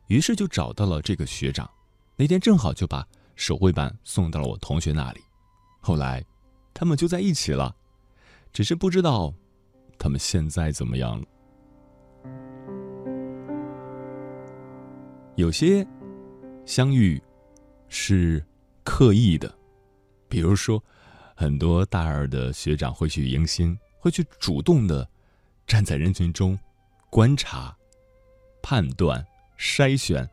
[0.09, 1.71] 于是就找到了这个学长，
[2.17, 3.07] 那天正好就把。”
[3.41, 5.21] 手绘板送到了我同学那里，
[5.81, 6.23] 后来，
[6.75, 7.75] 他们就在一起了，
[8.53, 9.33] 只是不知道
[9.99, 11.27] 他们现在怎么样了。
[15.37, 15.87] 有些
[16.67, 17.19] 相遇
[17.89, 18.45] 是
[18.85, 19.51] 刻意的，
[20.29, 20.85] 比如说，
[21.35, 25.09] 很多大二的学长会去迎新，会去主动的
[25.67, 26.59] 站在人群中
[27.09, 27.75] 观察、
[28.63, 29.27] 判断、
[29.59, 30.29] 筛选，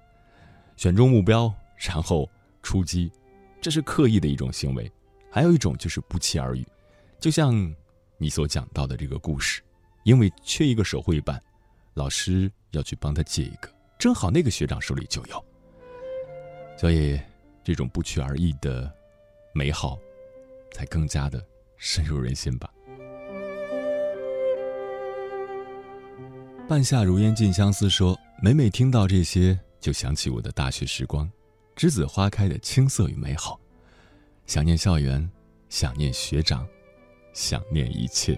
[0.75, 2.29] 选中目标，然后。
[2.67, 3.09] 出击，
[3.61, 4.83] 这是刻意的一种行为；
[5.31, 6.67] 还有一种就是不期而遇，
[7.17, 7.73] 就像
[8.17, 9.61] 你所讲到的这个故事，
[10.03, 11.41] 因为缺一个手绘板，
[11.93, 15.45] 老师要去帮他借一个，正好那个学长手里就有，
[16.77, 17.17] 所以
[17.63, 18.93] 这种不期而遇的
[19.53, 19.97] 美好，
[20.73, 21.41] 才更加的
[21.77, 22.69] 深入人心吧。
[26.67, 31.31] 半夏如烟近相思说：“每每听到这些，就想起我的大学时光，
[31.77, 33.59] 栀子花开的青涩与美好，
[34.47, 35.29] 想念校园，
[35.69, 36.67] 想念学长，
[37.33, 38.33] 想念一切。”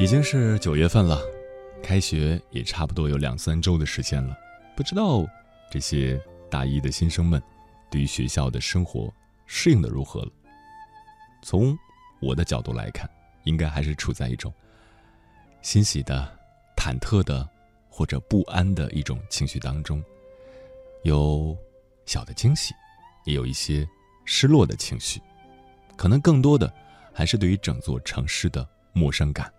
[0.00, 1.22] 已经是九月份了，
[1.84, 4.36] 开学也差不多有两三周的时间了，
[4.76, 5.24] 不知道
[5.70, 6.20] 这些
[6.50, 7.40] 大一的新生们
[7.88, 9.08] 对于学校的生活
[9.46, 10.32] 适应的如何了。
[11.42, 11.76] 从
[12.20, 13.08] 我的角度来看，
[13.44, 14.52] 应该还是处在一种
[15.62, 16.26] 欣喜的、
[16.76, 17.48] 忐忑的
[17.88, 20.02] 或者不安的一种情绪当中，
[21.02, 21.56] 有
[22.04, 22.74] 小的惊喜，
[23.24, 23.88] 也有一些
[24.24, 25.20] 失落的情绪，
[25.96, 26.72] 可能更多的
[27.12, 29.52] 还是对于整座城市的陌生感。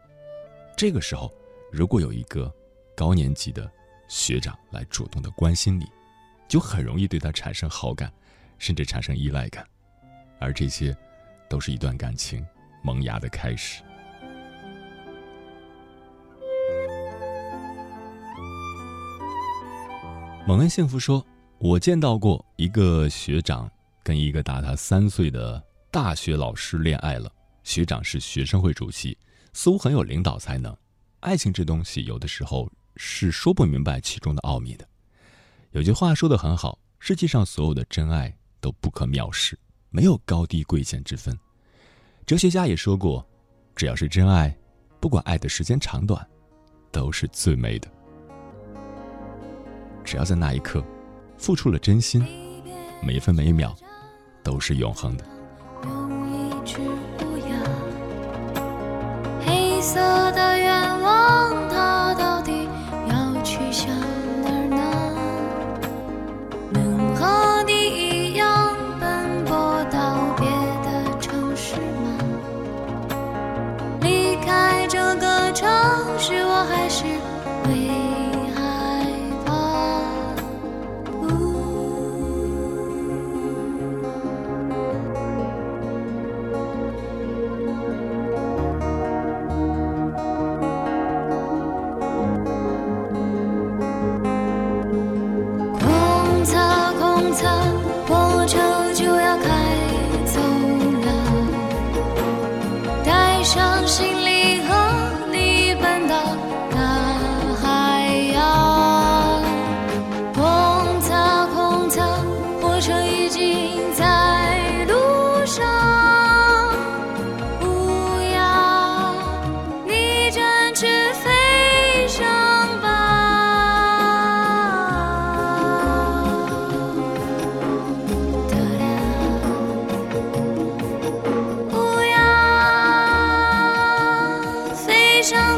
[0.75, 1.33] 这个时候，
[1.71, 2.53] 如果有一个
[2.95, 3.69] 高年级的
[4.07, 5.85] 学长来主动的关心你，
[6.47, 8.11] 就很容易对他产生好感，
[8.57, 9.65] 甚至产生依赖感，
[10.39, 10.95] 而这些，
[11.49, 12.45] 都是一段感情
[12.83, 13.83] 萌芽的开始。
[20.47, 21.25] 蒙恩幸福说
[21.59, 23.69] ：“我见到过一个学长
[24.03, 27.31] 跟一个大他三岁的大学老师恋爱了，
[27.63, 29.17] 学长是学生会主席。”
[29.53, 30.77] 似乎很有领导才能，
[31.21, 34.87] 爱情这东西有的时候是说不明白其中的奥秘的。
[35.71, 38.31] 有句话说的很好：世界上所有的真爱
[38.61, 39.57] 都不可藐视，
[39.97, 41.35] 没有高低贵贱之分。
[42.23, 43.27] 哲学家也说过，
[43.75, 44.55] 只要是真爱，
[44.99, 46.23] 不管爱的时间长短，
[46.91, 47.89] 都是最美的。
[50.05, 50.85] 只要在那一刻
[51.35, 52.23] 付出了真心，
[53.01, 53.75] 每分每秒
[54.43, 55.25] 都是永恒的。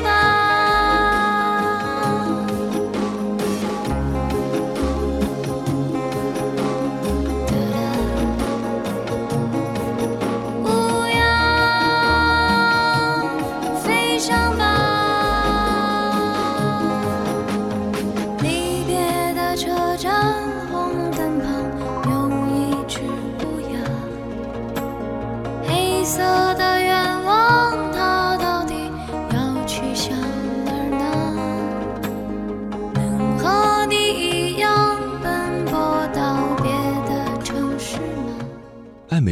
[0.10, 0.49] 啊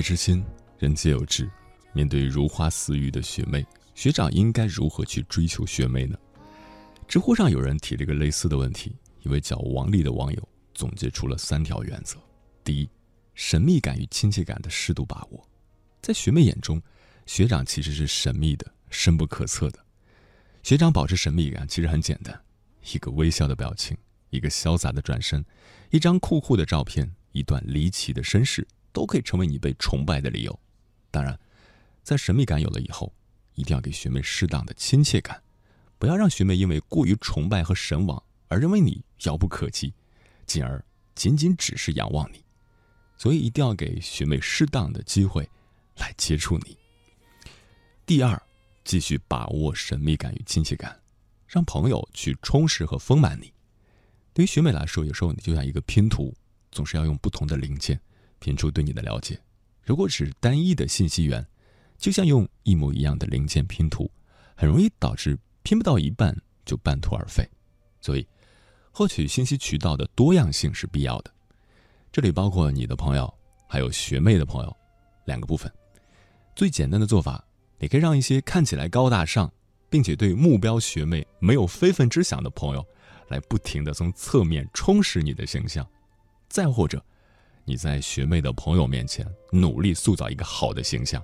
[0.01, 0.43] 之心，
[0.79, 1.49] 人皆有之。
[1.93, 6.17] 面对如花似玉的学妹，学长应该如何去追求学妹呢？
[7.07, 12.17] 知乎上有人提了一个类似的问题，一位叫王丽的网友总结出了三条原则：
[12.63, 12.89] 第一，
[13.33, 15.49] 神秘感与亲切感的适度把握。
[16.01, 16.81] 在学妹眼中，
[17.25, 19.79] 学长其实是神秘的、深不可测的。
[20.63, 22.39] 学长保持神秘感其实很简单，
[22.93, 23.97] 一个微笑的表情，
[24.29, 25.43] 一个潇洒的转身，
[25.89, 28.67] 一张酷酷的照片，一段离奇的身世。
[28.97, 30.59] 都可以成为你被崇拜的理由。
[31.11, 31.39] 当然，
[32.01, 33.13] 在神秘感有了以后，
[33.53, 35.39] 一定要给学妹适当的亲切感，
[35.99, 39.93] 不要让学妹因为过于崇拜和神往而认为你遥不可及，
[40.47, 40.83] 进而
[41.13, 42.43] 仅仅只是仰望你。
[43.19, 45.47] 所以一定要给学妹适当的机会
[45.97, 46.75] 来接触你。
[48.03, 48.41] 第二，
[48.83, 50.99] 继续把握神秘感与亲切感，
[51.45, 53.53] 让朋友去充实和丰满你。
[54.33, 56.33] 对于学妹来说，有时候你就像一个拼图，
[56.71, 58.01] 总是要用不同的零件。
[58.39, 59.39] 拼出对你的了解，
[59.83, 61.45] 如果只是单一的信息源，
[61.97, 64.09] 就像用一模一样的零件拼图，
[64.55, 67.47] 很容易导致拼不到一半就半途而废。
[67.99, 68.27] 所以，
[68.91, 71.31] 获取信息渠道的多样性是必要的。
[72.11, 73.33] 这里包括你的朋友，
[73.67, 74.77] 还有学妹的朋友，
[75.25, 75.71] 两个部分。
[76.55, 77.43] 最简单的做法，
[77.79, 79.51] 你可以让一些看起来高大上，
[79.89, 82.85] 并且对目标学妹没有非分之想的朋友，
[83.27, 85.87] 来不停的从侧面充实你的形象。
[86.47, 87.03] 再或者，
[87.69, 91.21] 你在学妹的朋友面前努力塑造一个好的形象。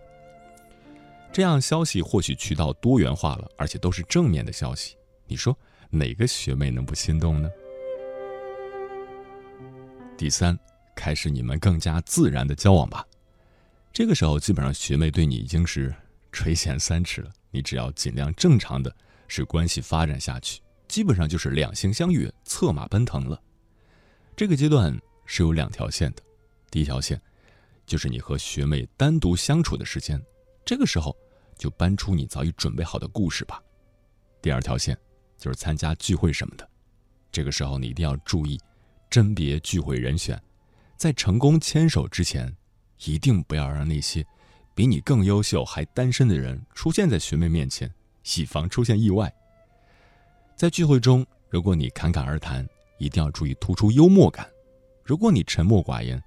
[1.31, 4.97] 这样消息或许渠道多元化了，而且都是正面的消息。
[5.25, 5.57] 你说
[5.89, 7.49] 哪个学妹能不心动呢？
[10.17, 10.59] 第三，
[10.93, 13.07] 开始你们更加自然的交往吧。
[13.93, 15.95] 这个时候，基本上学妹对你已经是
[16.33, 17.31] 垂涎三尺了。
[17.51, 18.93] 你只要尽量正常的
[19.29, 23.41] 使关系发展下去，基本上就是两情相悦、策马奔腾了。
[24.35, 26.23] 这个阶段是有两条线的，
[26.73, 27.21] 第一条线
[27.85, 30.19] 就是你和学妹单独相处的时间，
[30.65, 31.15] 这个时候。
[31.55, 33.61] 就搬出你早已准备好的故事吧。
[34.41, 34.97] 第二条线
[35.37, 36.67] 就是参加聚会什么的，
[37.31, 38.59] 这个时候你一定要注意
[39.07, 40.37] 甄别聚会人选，
[40.97, 42.51] 在成功牵手之前，
[43.05, 44.25] 一定不要让那些
[44.73, 47.89] 比你更优秀还单身的人出现在学妹面前，
[48.35, 49.31] 以防出现意外。
[50.55, 54.43] 在聚会中，如果你侃侃而谈，一定要注意突出幽默感；
[55.03, 56.21] 如果你沉默寡言，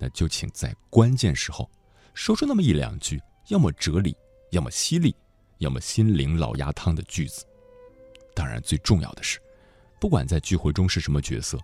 [0.00, 1.70] 那就请在关键时候
[2.14, 4.16] 说出那么一两句，要么哲理。
[4.50, 5.14] 要么犀利，
[5.58, 7.46] 要么心灵老鸭汤的句子。
[8.34, 9.38] 当然，最重要的是，
[10.00, 11.56] 不管在聚会中是什么角色，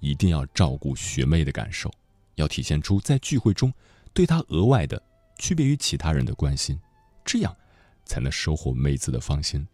[0.00, 1.88] 一定要照顾学妹的感受，
[2.34, 3.72] 要体现出在聚会中
[4.12, 5.00] 对她额外的、
[5.38, 6.76] 区别于其他人的关心，
[7.24, 7.56] 这样
[8.04, 9.64] 才能收获妹子的芳心。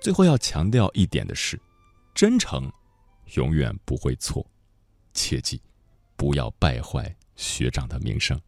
[0.00, 1.60] 最后要强调一点的是，
[2.14, 2.70] 真诚
[3.34, 4.46] 永远不会错，
[5.14, 5.60] 切记
[6.20, 8.38] 不要败坏学长的名声。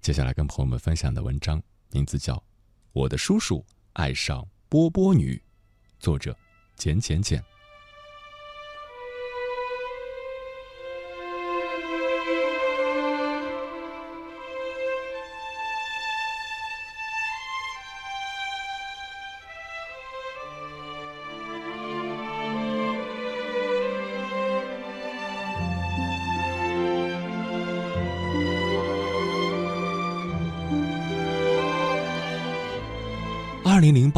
[0.00, 1.62] 接下来跟朋友们分享的文章。
[1.92, 2.34] 名字叫
[2.92, 5.36] 《我的叔叔爱上波波女》，
[6.00, 6.36] 作者
[6.74, 7.53] 简简简。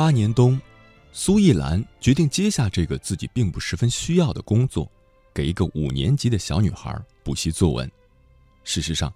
[0.06, 0.56] 八年冬，
[1.10, 4.88] 苏艺兰决定接下这个自己并不十分需要的工作，
[5.34, 7.90] 给一个五年级的小女孩补习作文。
[8.62, 9.12] 事实上，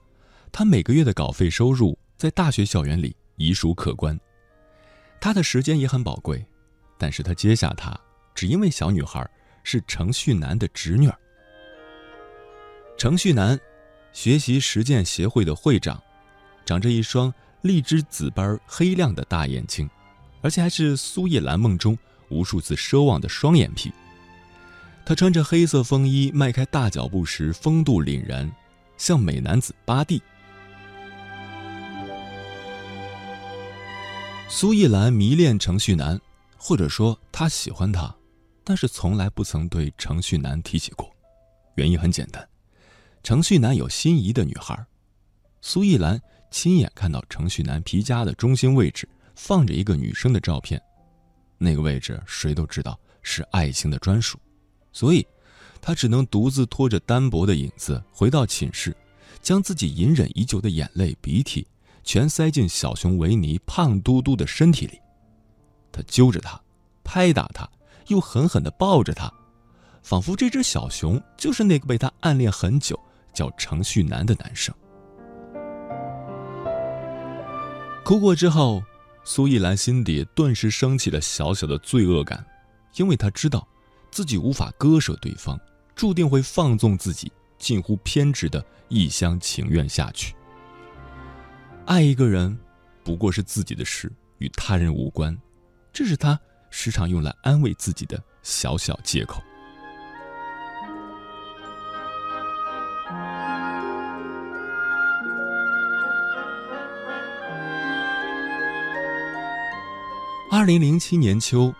[0.51, 4.19] 她每个月的稿费收入在大学校园里已属可观。
[5.21, 6.45] 她的时间也很宝贵，
[6.99, 7.97] 但是她接下她，
[8.35, 9.25] 只因为小女孩
[9.63, 11.09] 是程旭南的侄女。
[12.99, 13.57] 程旭南，
[14.13, 16.03] 学习实践协会的会长，
[16.67, 19.89] 长着一双荔枝紫般黑亮的大眼睛。
[20.43, 21.99] 而且还是苏叶兰梦中
[22.29, 23.93] 无数次奢望的双眼皮。
[25.05, 28.51] 他穿着黑色风衣，迈开大脚步时风度凛然，
[28.97, 30.23] 像美男子巴蒂。
[34.49, 36.21] 苏叶兰迷恋程序男，
[36.57, 38.15] 或者说他喜欢他，
[38.63, 41.11] 但是从来不曾对程序男提起过。
[41.77, 42.47] 原因很简单，
[43.23, 44.87] 程序男有心仪的女孩。
[45.61, 49.09] 苏叶兰亲眼看到程序男皮夹的中心位置。
[49.43, 50.81] 放着一个女生的照片，
[51.57, 54.39] 那个位置谁都知道是爱情的专属，
[54.93, 55.27] 所以，
[55.81, 58.95] 他只能独自拖着单薄的影子回到寝室，
[59.41, 61.67] 将自己隐忍已久的眼泪、鼻涕
[62.05, 65.01] 全塞进小熊维尼胖嘟嘟的身体里。
[65.91, 66.61] 他揪着他，
[67.03, 67.67] 拍打他，
[68.09, 69.33] 又狠狠地抱着他，
[70.03, 72.97] 仿佛这只小熊就是那个被他暗恋很久、
[73.33, 74.73] 叫程序男的男生。
[78.05, 78.83] 哭过之后。
[79.23, 82.45] 苏艺兰心底顿时升起了小小的罪恶感，
[82.97, 83.67] 因为她知道，
[84.11, 85.59] 自己无法割舍对方，
[85.95, 90.35] 注定会放纵自己，近乎偏执的一厢情愿下去。
[91.87, 92.59] 爱一个人，
[93.05, 95.37] 不过是自己的事，与他人无关，
[95.93, 96.39] 这是他
[96.71, 99.43] 时常用来安慰自己的小小借口。
[110.53, 111.73] 二零零七年秋，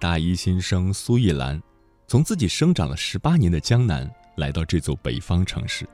[0.00, 1.62] 大一新生苏艺兰，
[2.08, 5.88] 从自己生长了十八年的江南来到这座北方城市。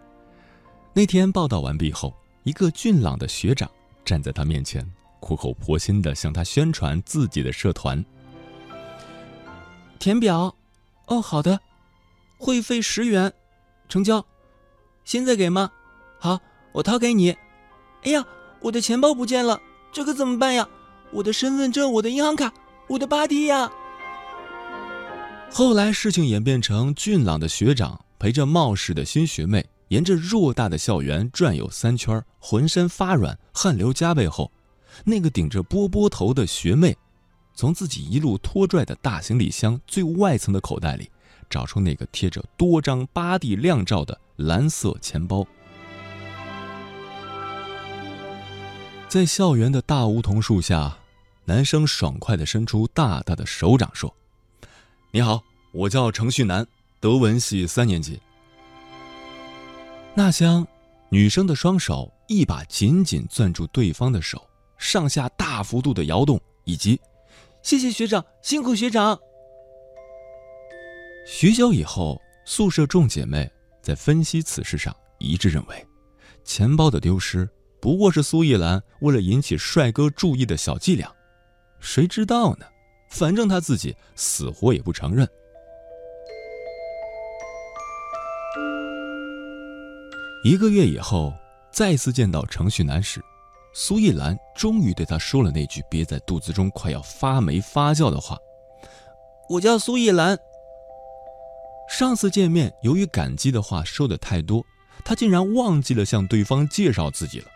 [0.95, 3.71] 那天报道完毕后，一个俊朗的学长
[4.07, 8.03] 站在他面前，苦口婆心地向他宣传自己的社团。
[9.99, 10.57] 填表，
[11.09, 11.61] 哦，好的，
[12.39, 13.31] 会费十元，
[13.87, 14.25] 成交，
[15.05, 15.71] 现在给吗？
[16.19, 16.41] 好，
[16.73, 17.37] 我掏给你。
[18.05, 18.25] 哎呀，
[18.61, 19.61] 我的钱包不见了，
[19.93, 20.67] 这可怎么办呀？
[21.15, 22.53] 我的身份证，我的银行卡，
[22.89, 23.71] 我的巴蒂呀！
[25.49, 34.51] 后来事情演变成俊朗的学长陪着冒失的新学妹沿着偌大的校园转悠三圈，浑身发软，汗流浃背后，
[35.05, 36.97] 那个顶着波波头的学妹，
[37.55, 41.09] 从自己一路拖拽的大行李箱最外层的口袋里，
[41.49, 45.47] 找出那个贴着多张巴蒂亮照的蓝色钱包。
[49.07, 50.99] 在校园的大梧桐树下，
[51.47, 54.15] 男生爽快地伸出大大的手掌说
[55.13, 55.43] ：“你好，
[55.73, 56.67] 我叫程旭南，
[57.01, 58.21] 德文系三年级。”
[60.15, 60.67] 那厢，
[61.11, 64.43] 女生的双手一把紧紧攥住对方的手，
[64.79, 66.99] 上下大幅度的摇动，以及
[67.63, 69.19] “谢谢学长，辛苦学长。”
[71.27, 73.51] 许久以后，宿舍众姐妹
[73.83, 75.87] 在分析此事上一致认为，
[76.43, 77.49] 钱包的丢失。
[77.81, 81.13] 不过是苏一兰为了引起帅哥注意的小伎俩，
[81.85, 82.67] 谁知道呢？
[83.11, 85.29] 反正他自己死活也不承认。
[90.43, 91.33] 一个月以后，
[91.71, 93.23] 再次见到程序男时，
[93.75, 98.39] 苏一兰终于对他说了那句憋在肚子中快要发霉发酵的话
[99.51, 100.39] ：“我叫苏一兰。”
[101.89, 104.65] 上次见面，由于感激的话说的太多，
[105.05, 107.47] 他竟然忘记了向对方介绍自己了。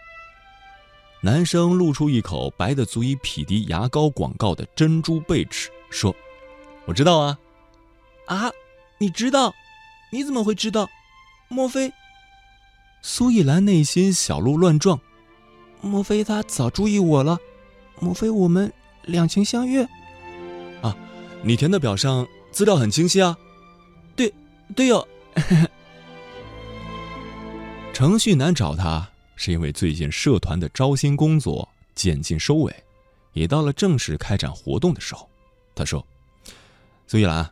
[1.21, 6.15] 男生露出一口白的足以匹敌牙膏广告的珍珠贝齿，说
[6.87, 7.39] ：“我知道啊，
[8.27, 8.51] 啊，
[8.99, 9.53] 你知道？
[10.13, 10.89] 你怎么会知道？
[11.49, 11.93] 莫非？”
[13.03, 15.01] 苏一兰内心小鹿乱撞，
[15.81, 17.39] 莫非他早注意我了？
[18.01, 19.83] 莫非我们两情相悦？
[20.83, 20.97] 啊，
[21.43, 23.37] 你填的表上资料很清晰啊。
[24.15, 24.33] 对，
[24.77, 25.07] 对哦。
[27.93, 29.09] 程序男找他。
[29.39, 32.75] 是因为最近社团的招新工作渐近收尾，
[33.33, 35.31] 也到了正式开展活动的时候。
[35.77, 36.05] 他说
[37.07, 37.49] ：“苏一兰，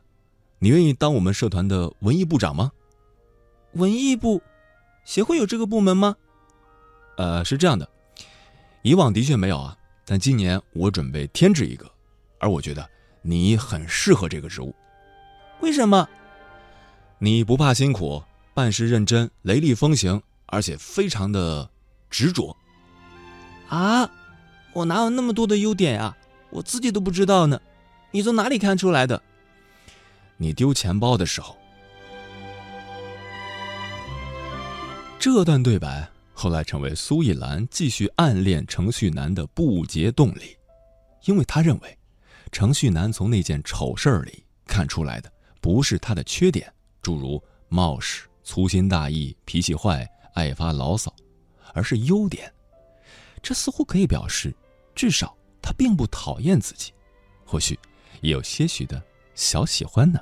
[0.58, 2.72] 你愿意当我们社团的文艺部长吗？”
[3.74, 4.42] 文艺部，
[5.04, 6.16] 协会有这个部门吗？
[7.18, 7.88] 呃，是这样的，
[8.82, 11.88] 以往的确没有啊，但今年我准备添置一个，
[12.40, 12.90] 而我觉得
[13.22, 14.74] 你很适合这个职务。
[15.60, 16.08] 为什么？
[17.20, 18.24] 你不怕辛苦，
[18.54, 21.70] 办事认真，雷厉风行，而且非常的。
[22.10, 22.56] 执着，
[23.68, 24.10] 啊！
[24.72, 26.16] 我哪有那么多的优点呀？
[26.50, 27.60] 我自己都不知道呢。
[28.10, 29.22] 你从哪里看出来的？
[30.36, 31.56] 你丢钱包的时候。
[35.18, 40.56] 这段对白后来成为苏一兰继续暗恋程序男的不竭动力，
[41.24, 41.98] 因为她认为，
[42.52, 51.12] 程序男从那件丑事儿里看出来的不是他的缺点，诸如冒失、粗心大意、脾气坏、爱发牢骚。
[51.74, 52.52] 而是优点，
[53.42, 54.54] 这似乎可以表示，
[54.94, 56.92] 至少他并不讨厌自己，
[57.44, 57.78] 或许
[58.20, 59.02] 也有些许的
[59.34, 60.20] 小喜欢呢。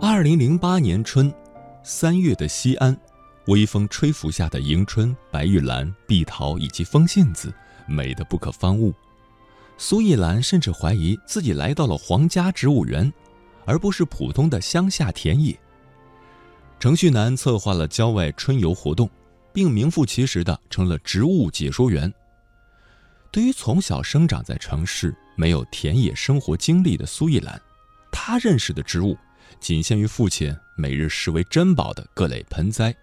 [0.00, 1.32] 二零零八年春，
[1.82, 2.98] 三月的西安，
[3.48, 7.52] 微风吹拂下的迎春、白玉兰、碧桃以及风信子。
[7.86, 8.92] 美的不可方物，
[9.78, 13.12] 苏一兰甚至怀疑自己来到了皇家植物园，
[13.64, 15.58] 而不是普通的乡下田野。
[16.78, 19.08] 程旭南策划了郊外春游活动，
[19.52, 22.12] 并名副其实的成了植物解说员。
[23.30, 27.60] 对于从小生长在城市、没有田野生活经历的苏一兰，
[28.10, 29.16] 他认识的植物
[29.60, 32.94] 仅限于父亲每日视为珍宝的各类盆栽。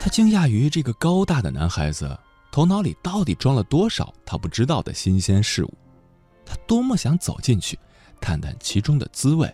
[0.00, 2.18] 他惊讶于这个高大的男孩子。
[2.52, 5.72] 头脑里到底装了多少他不知道的新鲜事物？
[6.44, 7.78] 他多么想走进去，
[8.20, 9.50] 探探其中的滋味，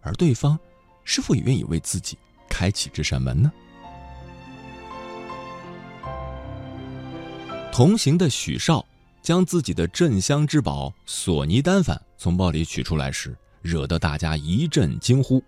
[0.00, 0.58] 而对方
[1.04, 2.18] 是否也愿意为自己
[2.48, 3.52] 开启这扇门呢？
[7.72, 8.84] 同行的许少
[9.22, 15.40] 将自己的镇乡之宝索尼单反从包里取出来时，惹得大家一阵惊呼。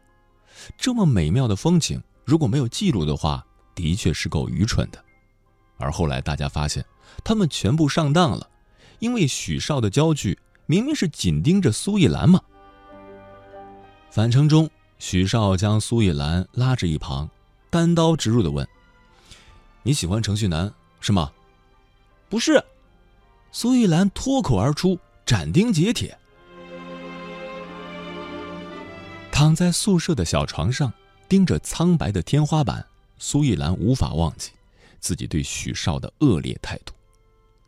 [0.79, 5.05] 这么美妙的风景，如果没有记录的话，的确是够愚蠢的。
[5.79, 6.85] 而后来，大家发现
[7.23, 8.49] 他们全部上当了，
[8.99, 12.41] 因为许少的焦距明明是紧盯着苏一兰嘛。
[14.11, 17.29] 返程中，许少将苏一兰拉至一旁，
[17.69, 18.67] 单刀直入的问
[19.85, 21.31] ：“你喜欢程序男是吗
[22.29, 22.63] ？”“不是。”
[23.53, 26.17] 苏一兰脱口而出，斩钉截铁。
[29.31, 30.93] 躺在宿舍的小床上，
[31.29, 32.85] 盯着苍白的天花板，
[33.19, 34.51] 苏一兰无法忘记。
[35.01, 36.93] 自己对许少的恶劣态度，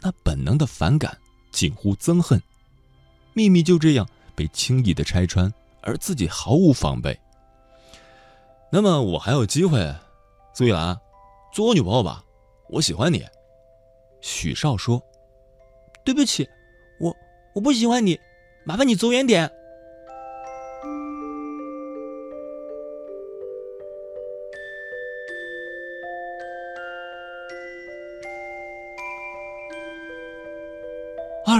[0.01, 1.16] 那本能的反感
[1.51, 2.41] 近乎憎恨，
[3.35, 7.18] 秘密就这样被轻易的拆穿，而自己毫无防备。
[8.70, 9.95] 那么我还有机会，
[10.55, 10.99] 苏玉兰，
[11.53, 12.24] 做我女朋友吧，
[12.68, 13.24] 我喜欢你。”
[14.20, 15.03] 许少说
[16.05, 16.49] ：“对不起，
[17.01, 17.16] 我
[17.55, 18.18] 我不喜欢你，
[18.64, 19.51] 麻烦你走远点。”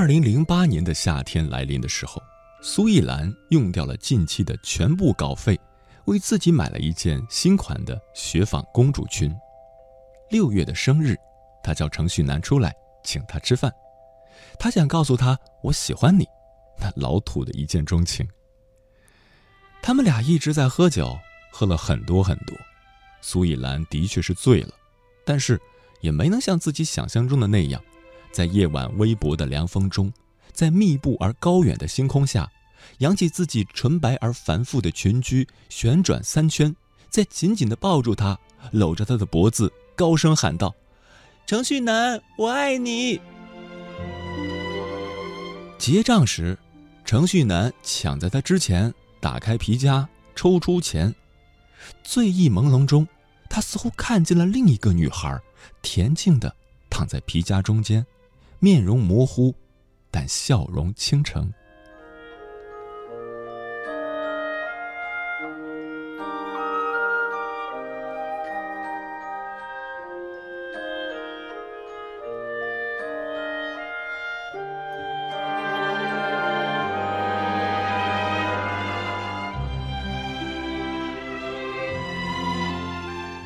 [0.09, 2.23] 零零八年的夏天来临的时候，
[2.63, 5.61] 苏艺兰用掉了近期的全部稿费，
[6.07, 9.31] 为自己买了一件新款的雪纺公主裙。
[10.31, 11.15] 六月的生日，
[11.63, 13.71] 她叫程旭南出来请她吃饭，
[14.59, 16.27] 她想告诉他我喜欢你，
[16.81, 18.27] 那老土的一见钟情。
[19.83, 21.19] 他们俩一直在喝酒，
[21.53, 22.57] 喝了很多很多。
[23.21, 24.73] 苏艺兰的确是醉了，
[25.27, 25.61] 但是
[26.01, 27.79] 也没能像自己想象中的那样。
[28.33, 30.13] 在夜晚微薄的凉风中，
[30.53, 32.51] 在密布而高远的星空下，
[32.99, 36.75] 扬起自己纯白而繁复的裙裾，旋转三圈，
[37.09, 38.39] 再紧紧地抱住他，
[38.73, 40.75] 搂着他的脖子，高声喊道
[41.47, 43.21] ：“程旭南，我爱你！”
[45.79, 46.59] 结账时，
[47.05, 51.15] 程旭南抢在他之前，打开皮夹，抽出钱。
[52.03, 53.07] 醉意朦胧中，
[53.49, 55.41] 他似乎看见了另一个女孩，
[55.83, 56.55] 恬静地
[56.91, 58.05] 躺在皮夹中间。
[58.61, 59.55] 面容模糊，
[60.11, 61.53] 但笑容倾城。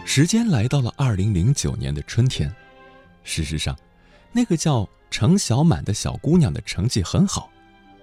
[0.07, 2.55] 时间来到了二零零九年的春天，
[3.25, 3.77] 事实上，
[4.33, 4.89] 那个叫……
[5.13, 7.51] 程小满的小姑娘的成绩很好，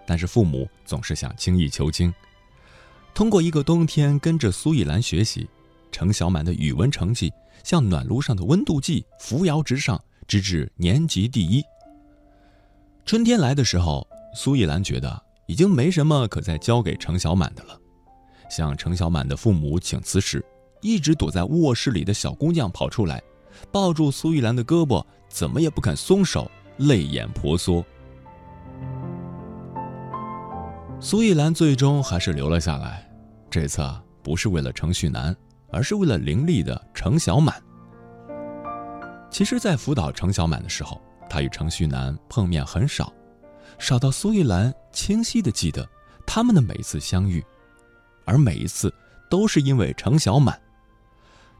[0.05, 2.13] 但是父母总是想精益求精。
[3.15, 5.49] 通过一个冬天跟着苏艺兰学习，
[5.91, 7.33] 程小满的语文成绩
[7.63, 11.63] 像暖炉上的温度计，扶摇直上，直至年级第一。
[13.07, 17.75] 春天来的时候，苏艺兰觉得已经没什么可再教给程小满的了。
[18.51, 20.45] 向程小满的父母请辞时，
[20.79, 23.19] 一直躲在卧室里的小姑娘跑出来，
[23.71, 26.49] 抱住苏艺兰的胳膊，怎么也不肯松手。
[26.79, 27.85] 泪眼婆娑，
[31.01, 33.05] 苏艺兰最终还是留了下来。
[33.49, 33.85] 这次
[34.23, 35.35] 不是为了程旭南，
[35.71, 37.61] 而是为了伶俐的程小满。
[39.29, 43.11] 其实，在辅导程小满的时候，他与程旭南碰面很少，
[43.77, 45.85] 少到苏艺兰清晰的记得
[46.25, 47.43] 他们的每一次相遇，
[48.23, 48.93] 而每一次
[49.29, 50.57] 都是因为程小满。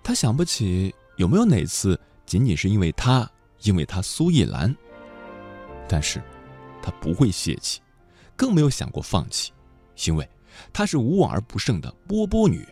[0.02, 3.30] 他想不起有没有哪次仅仅是因为他，
[3.64, 4.74] 因为他苏艺兰。
[5.90, 6.22] 但是，
[6.82, 7.82] 她不会泄气，
[8.36, 9.52] 更没有想过放弃，
[10.06, 10.30] 因为
[10.72, 12.64] 她是无往而不胜的波波女。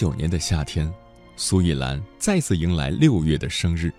[0.00, 0.90] 九年的夏天，
[1.36, 3.92] 苏艺兰再次迎来六月的生日。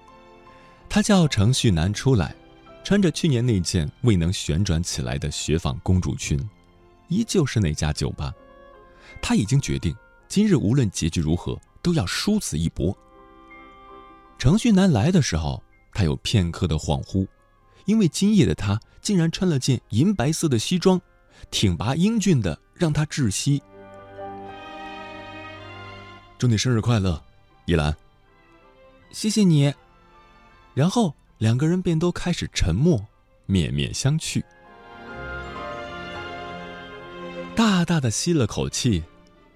[0.90, 2.36] 她叫程旭南出来，
[2.84, 6.40] 穿着去年那件未能旋转起来的雪纺公主裙，
[7.08, 8.34] 依旧是那家酒吧。
[9.22, 9.96] 他已经决定，
[10.28, 12.98] 今日无论结局如何，都要殊死一搏。
[14.40, 15.62] 程旭南来的时候，
[15.94, 17.28] 他有片刻的恍惚，
[17.86, 21.00] 因为今夜的他竟然穿了件银白色的西装，
[21.52, 23.62] 挺拔英俊的，让他窒息。
[26.42, 27.24] 祝你生日快乐，
[27.66, 27.96] 依兰。
[29.12, 29.72] 谢谢你。
[30.74, 33.00] 然后两个人便都开始沉默，
[33.46, 34.44] 面面相觑。
[37.56, 39.04] 大大的吸了口气，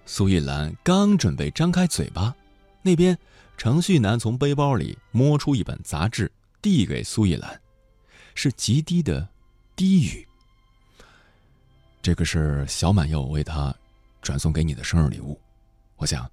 [0.06, 2.36] 苏依兰刚准备张开嘴巴，
[2.84, 3.18] 那边
[3.58, 6.32] 程旭南从背包里摸出一本杂志，
[6.62, 7.60] 递给苏依兰，
[8.36, 9.28] 是极低的
[9.76, 10.28] 低语。
[12.04, 13.74] 这个是小满要我为他
[14.22, 15.42] 转送给你的生日礼物，
[15.96, 16.30] 我想。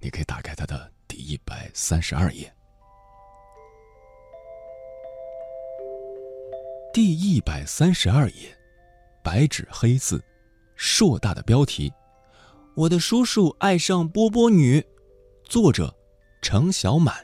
[0.00, 2.52] 你可以打开它的第一百三十二页。
[6.92, 8.56] 第一百三十二页，
[9.22, 10.22] 白纸黑字，
[10.76, 11.92] 硕大的标题
[12.74, 14.82] ：“我的叔叔爱上波波女。”
[15.44, 15.94] 作者：
[16.40, 17.14] 程小满。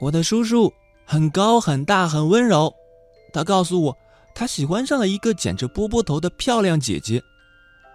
[0.00, 0.70] 我的叔叔
[1.06, 2.74] 很高很大很温柔，
[3.32, 3.96] 他告诉我，
[4.34, 7.22] 他喜欢上了一个剪着波波头的漂亮姐姐。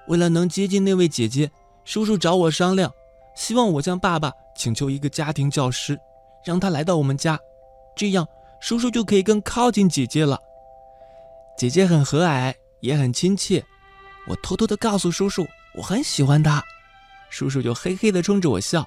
[0.07, 1.51] 为了能接近那位姐姐，
[1.83, 2.91] 叔叔找我商量，
[3.35, 5.99] 希望我向爸爸请求一个家庭教师，
[6.45, 7.39] 让他来到我们家，
[7.95, 8.27] 这样
[8.61, 10.39] 叔叔就可以更靠近姐姐了。
[11.57, 13.63] 姐姐很和蔼，也很亲切。
[14.27, 15.45] 我偷偷的告诉叔叔，
[15.75, 16.63] 我很喜欢她，
[17.29, 18.85] 叔叔就嘿嘿的冲着我笑。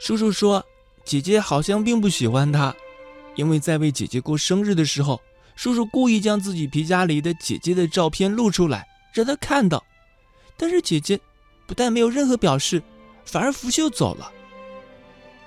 [0.00, 0.64] 叔叔说，
[1.04, 2.74] 姐姐好像并不喜欢他，
[3.34, 5.20] 因为在为姐姐过生日的时候，
[5.56, 9.82] 叔叔故意将自己皮夹里的姐姐的照片露出来，让她看到。
[10.56, 11.20] 但是姐姐
[11.66, 12.82] 不但没有任何表示，
[13.24, 14.32] 反而拂袖走了。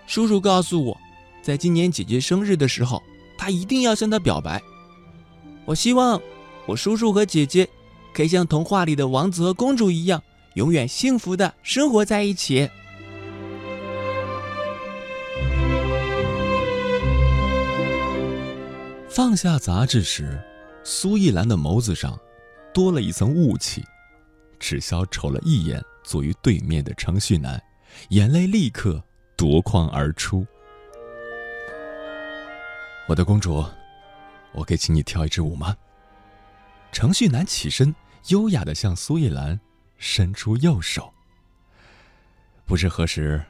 [0.06, 0.98] 叔叔告诉我，
[1.42, 3.02] 在今年姐姐生日的时候，
[3.38, 4.62] 他一定要向她表白。
[5.66, 6.22] 我希望
[6.66, 7.68] 我叔叔和姐姐
[8.14, 10.22] 可以像童话里的王子和公主一样，
[10.56, 12.70] 永远幸福的生活在一起。
[19.10, 20.42] 放下杂志时，
[20.84, 22.18] 苏忆兰的眸子上
[22.74, 23.84] 多了一层雾气。
[24.60, 27.62] 只消瞅了一眼坐于对面的程旭南，
[28.10, 29.04] 眼泪立刻
[29.36, 30.46] 夺眶而出。
[33.08, 33.66] 我的公主，
[34.52, 35.76] 我可以请你跳一支舞吗？
[36.92, 37.96] 程旭南起身，
[38.28, 39.60] 优雅的向苏忆兰
[39.98, 41.12] 伸出右手。
[42.66, 43.44] 不知何时，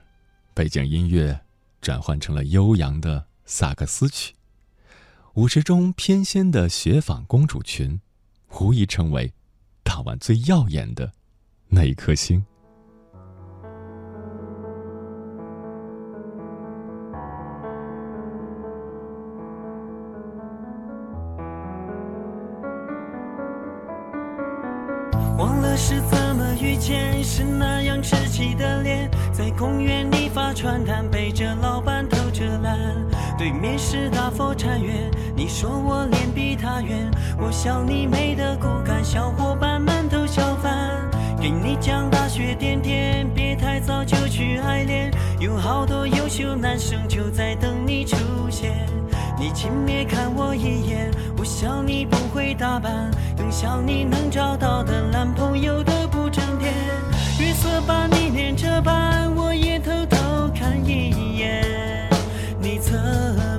[0.54, 1.40] 背景音乐
[1.82, 4.34] 转换成了悠扬的萨克斯曲，
[5.34, 8.00] 舞池中翩跹的雪纺公主裙，
[8.62, 9.34] 无疑成为。
[9.90, 11.12] 那晚最耀眼的
[11.68, 12.46] 那一颗星。
[25.40, 32.19] 忘了是怎么遇见，是那样稚气的脸，在公园里发传单，背着老板偷着懒。
[33.40, 37.10] 对面是大佛禅院，你说我脸比他圆，
[37.40, 41.10] 我笑你美的骨感，小伙伴们都笑翻。
[41.40, 45.10] 给你讲大学点点，别太早就去爱恋，
[45.40, 48.18] 有好多优秀男生就在等你出
[48.50, 48.86] 现。
[49.40, 56.74] 你轻蔑看我一眼，我笑你不会打扮，更笑你能找到的男朋友都不正点。
[57.40, 60.18] 月色把你连着斑，我也偷偷
[60.54, 61.69] 看一眼。
[62.90, 62.98] 你侧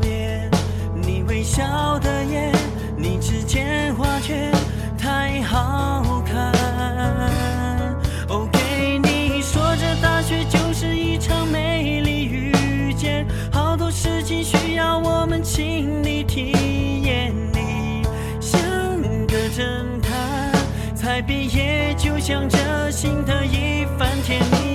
[0.02, 0.50] 面，
[0.92, 2.52] 你微笑的眼，
[2.96, 4.52] 你指尖画圈
[4.98, 6.52] 太好看。
[8.28, 17.32] 哦，给你说，这大学就是一场美丽遇见，好多事情需要我们亲力体验。
[17.52, 18.02] 你
[18.40, 18.60] 像
[19.28, 20.52] 个侦探，
[20.96, 24.40] 才毕业就想着新的一番天。
[24.50, 24.69] 你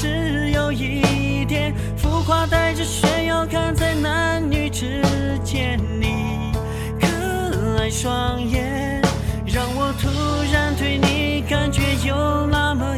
[0.00, 5.02] 只有一点浮夸，带着炫耀看在男女之
[5.44, 5.78] 间？
[6.00, 6.50] 你
[6.98, 9.02] 可爱双眼，
[9.44, 10.08] 让我突
[10.50, 12.96] 然对你感觉有那么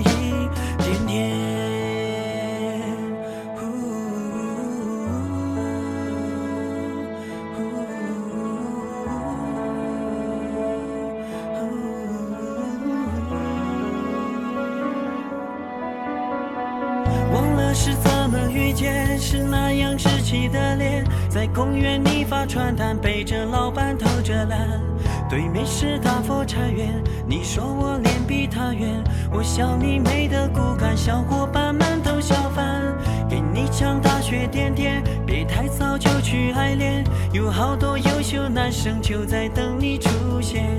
[21.55, 24.81] 公园里发传单，背着老板偷着懒。
[25.29, 26.89] 对面是大佛禅院，
[27.27, 32.83] 你说我脸比他圆，我笑你美的骨感，小伙伴们都笑翻。
[33.29, 40.79] 给你讲大学点点，别太早就去爱恋，有好多优秀男生就在等你出现。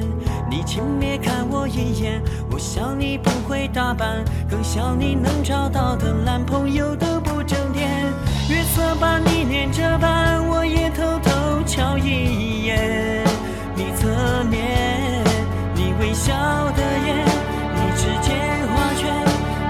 [0.49, 2.21] 你轻蔑看我一眼，
[2.51, 7.72] 我笑你不会打扮，更笑你能找到的男朋友都不正。
[8.73, 13.23] 色把你念着斑，我也偷偷瞧一眼。
[13.75, 15.23] 你侧面，
[15.75, 16.33] 你微笑
[16.71, 17.23] 的眼，
[17.75, 18.33] 你指尖
[18.69, 19.05] 画圈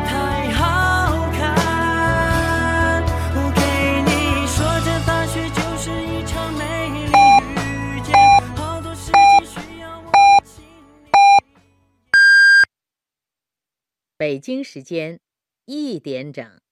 [0.07, 3.03] 太好看。
[3.35, 3.59] 我给
[4.07, 7.11] 你说，这大学就是一场美丽
[7.57, 8.15] 遇见，
[8.55, 10.11] 好多事情需要我
[10.45, 11.11] 亲力。
[14.15, 15.19] 北京时间
[15.65, 16.62] 一点整。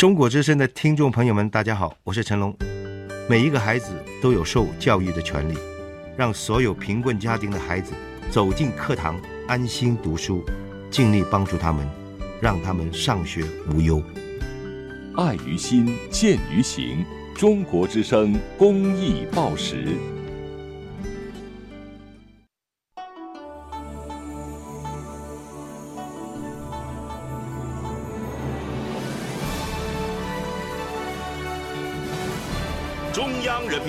[0.00, 2.56] 中国之声的听众朋友们，大家好，我是成龙。
[3.28, 3.92] 每一个孩子
[4.22, 5.54] 都有受教育的权利，
[6.16, 7.92] 让所有贫困家庭的孩子
[8.30, 10.42] 走进课堂，安心读书，
[10.90, 11.86] 尽力帮助他们，
[12.40, 13.44] 让他们上学
[13.74, 14.02] 无忧。
[15.18, 17.04] 爱于心，见于行。
[17.34, 19.88] 中国之声公益报时。